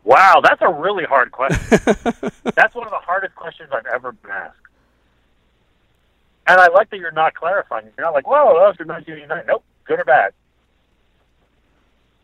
[0.02, 1.60] Wow, that's a really hard question.
[2.56, 4.56] that's one of the hardest questions I've ever been asked.
[6.48, 7.86] And I like that you're not clarifying.
[7.96, 9.44] You're not like, whoa, that was from 1989.
[9.46, 10.32] Nope, good or bad.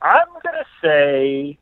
[0.03, 1.59] I'm going to say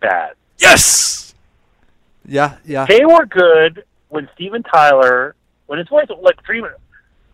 [0.00, 0.34] bad.
[0.58, 1.34] Yes.
[2.26, 2.84] Yeah, yeah.
[2.86, 5.34] They were good when Steven Tyler,
[5.66, 6.66] when his voice, like Dream,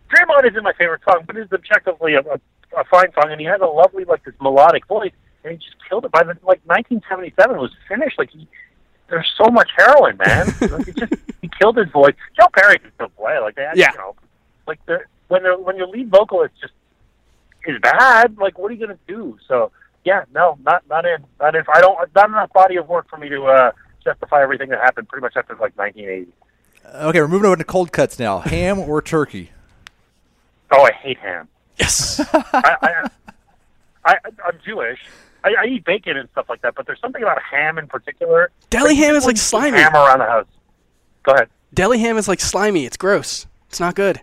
[0.09, 2.39] Dream On isn't my favorite song, but it's objectively a, a,
[2.79, 5.11] a fine song, and he has a lovely, like, this melodic voice,
[5.43, 6.11] and he just killed it.
[6.11, 8.17] By the, like, 1977 was finished.
[8.17, 8.47] Like, he,
[9.09, 10.47] there's so much heroin, man.
[10.61, 12.15] like, it just, he killed his voice.
[12.39, 13.37] Joe Perry can still play.
[13.39, 13.91] Like, they had, Yeah.
[13.91, 14.15] you know,
[14.67, 16.73] like, they're, when, they're, when your lead vocalist just
[17.67, 19.37] is bad, like, what are you going to do?
[19.47, 19.71] So,
[20.03, 21.23] yeah, no, not not in.
[21.39, 21.97] Not if I don't.
[22.15, 23.71] Not enough body of work for me to uh,
[24.03, 26.31] justify everything that happened pretty much after like 1980.
[27.07, 28.39] Okay, we're moving over to cold cuts now.
[28.39, 29.51] Ham or turkey?
[30.71, 31.47] Oh, I hate ham.
[31.77, 32.19] Yes.
[32.33, 33.09] I, I,
[34.05, 34.99] I I'm Jewish.
[35.43, 38.51] I, I eat bacon and stuff like that, but there's something about ham in particular.
[38.69, 39.77] Deli Like, ham is like slimy.
[39.77, 40.47] Ham around the house.
[41.23, 41.49] Go ahead.
[41.73, 42.85] Deli ham is like slimy.
[42.85, 43.47] It's gross.
[43.69, 44.21] It's not good.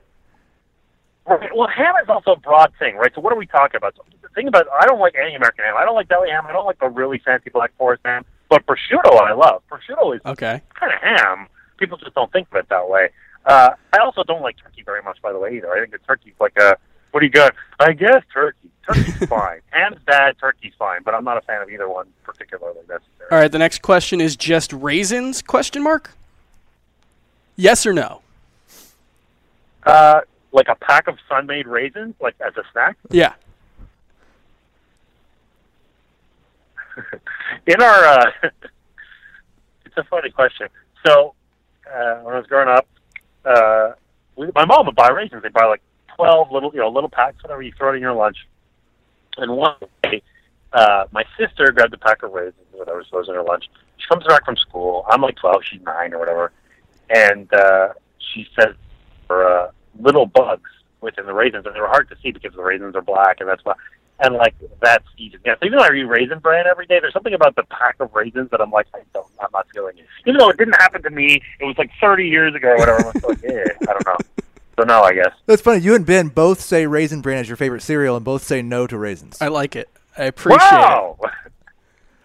[1.27, 1.51] Right.
[1.55, 3.13] Well, ham is also a broad thing, right?
[3.15, 3.95] So what are we talking about?
[3.97, 5.75] So the thing about I don't like any American ham.
[5.79, 6.45] I don't like deli ham.
[6.47, 8.25] I don't like the really fancy black forest ham.
[8.49, 9.63] But prosciutto, I love.
[9.71, 10.61] Prosciutto is Okay.
[10.75, 11.47] kind of ham.
[11.79, 13.11] People just don't think of it that way.
[13.47, 15.73] Uh, I also don't like turkey very much, by the way, either.
[15.73, 16.77] I think the turkey's like a
[17.13, 17.55] what do you got?
[17.79, 18.71] I guess turkey.
[18.87, 19.61] Turkey's fine.
[19.71, 20.35] Ham's bad.
[20.41, 21.03] Turkey's fine.
[21.05, 23.31] But I'm not a fan of either one particularly necessarily.
[23.31, 23.51] All right.
[23.53, 25.41] The next question is just raisins?
[25.43, 26.11] Question mark.
[27.57, 28.23] Yes or no?
[29.85, 30.21] Uh,
[30.53, 32.97] like a pack of Sun-Maid raisins, like as a snack.
[33.11, 33.35] Yeah.
[37.67, 38.31] in our uh,
[39.87, 40.69] it's a funny question.
[41.07, 41.35] So
[41.87, 42.87] uh, when i was growing up
[43.45, 43.93] uh,
[44.37, 45.43] we, my mom would buy raisins.
[45.43, 45.83] They buy like
[46.17, 48.37] 12 little you know little packs whatever you throw it in your lunch.
[49.37, 50.23] And one day
[50.73, 53.65] uh, my sister grabbed a pack of raisins whatever so it was in her lunch.
[53.99, 55.05] She comes back from school.
[55.09, 56.53] I'm like 12 she's 9 or whatever.
[57.11, 57.89] And uh,
[58.19, 58.75] she says
[59.27, 59.62] for uh,
[59.99, 60.71] little bugs
[61.01, 63.49] within the raisins and they were hard to see because the raisins are black and
[63.49, 63.75] that's why
[64.23, 65.37] and like that's easy.
[65.45, 67.97] Yeah, so even though I eat raisin bran every day, there's something about the pack
[68.01, 70.07] of raisins that I'm like, I don't, I'm not feeling it.
[70.27, 73.13] Even though it didn't happen to me, it was like 30 years ago or whatever.
[73.15, 74.17] I'm like, yeah, I don't know.
[74.79, 75.33] So no, I guess.
[75.47, 75.81] That's funny.
[75.81, 78.87] You and Ben both say Raisin Bran is your favorite cereal, and both say no
[78.87, 79.39] to raisins.
[79.41, 79.89] I like it.
[80.17, 81.19] I appreciate wow.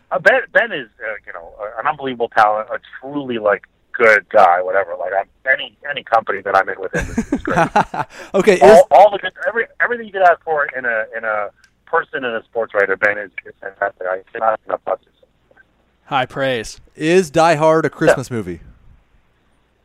[0.09, 4.61] Uh, ben, ben is, uh, you know, an unbelievable talent, a truly like good guy,
[4.61, 4.95] whatever.
[4.97, 7.67] Like I'm, any any company that I'm in with him is, is great.
[8.33, 11.23] okay, is, all, all the good, every everything you could ask for in a in
[11.23, 11.49] a
[11.85, 14.07] person and a sports writer, Ben is, is fantastic.
[14.07, 15.13] I cannot ask enough about this.
[15.21, 15.57] it.
[16.05, 16.79] High praise.
[16.95, 18.61] is Die Hard a Christmas movie?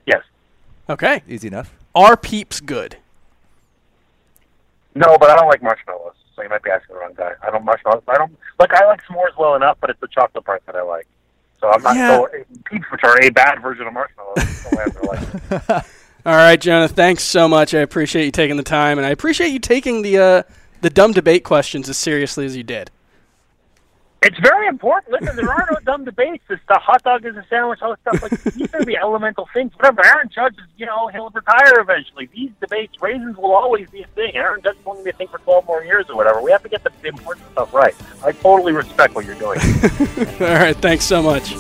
[0.07, 0.23] Yes.
[0.89, 1.23] Okay.
[1.29, 1.73] Easy enough.
[1.95, 2.97] Are peeps good?
[4.95, 6.15] No, but I don't like marshmallows.
[6.35, 7.33] So you might be asking the wrong guy.
[7.43, 8.03] I don't marshmallows.
[8.09, 8.73] I don't like.
[8.75, 11.07] I like s'mores well enough, but it's the chocolate part that I like.
[11.63, 11.97] So I'm not.
[11.97, 12.17] Yeah.
[12.17, 12.29] So
[12.67, 15.87] peeps, which are a bad version of marshmallows, don't have to like.
[16.27, 16.89] All right, Jonah.
[16.89, 17.73] Thanks so much.
[17.73, 20.43] I appreciate you taking the time, and I appreciate you taking the uh,
[20.81, 22.91] the dumb debate questions as seriously as you did.
[24.23, 25.21] It's very important.
[25.21, 26.45] Listen, there are no dumb debates.
[26.49, 28.23] The hot dog is a sandwich, all this stuff.
[28.23, 29.73] Like these are the elemental things.
[29.75, 32.27] Whatever Aaron Judge is, you know, he'll retire eventually.
[32.33, 34.37] These debates, raisins will always be a thing.
[34.37, 36.41] Aaron Judge to be a thing for 12 more years or whatever.
[36.41, 37.95] We have to get the important stuff right.
[38.25, 39.59] I totally respect what you're doing.
[40.41, 40.77] All right.
[40.77, 41.55] Thanks so much.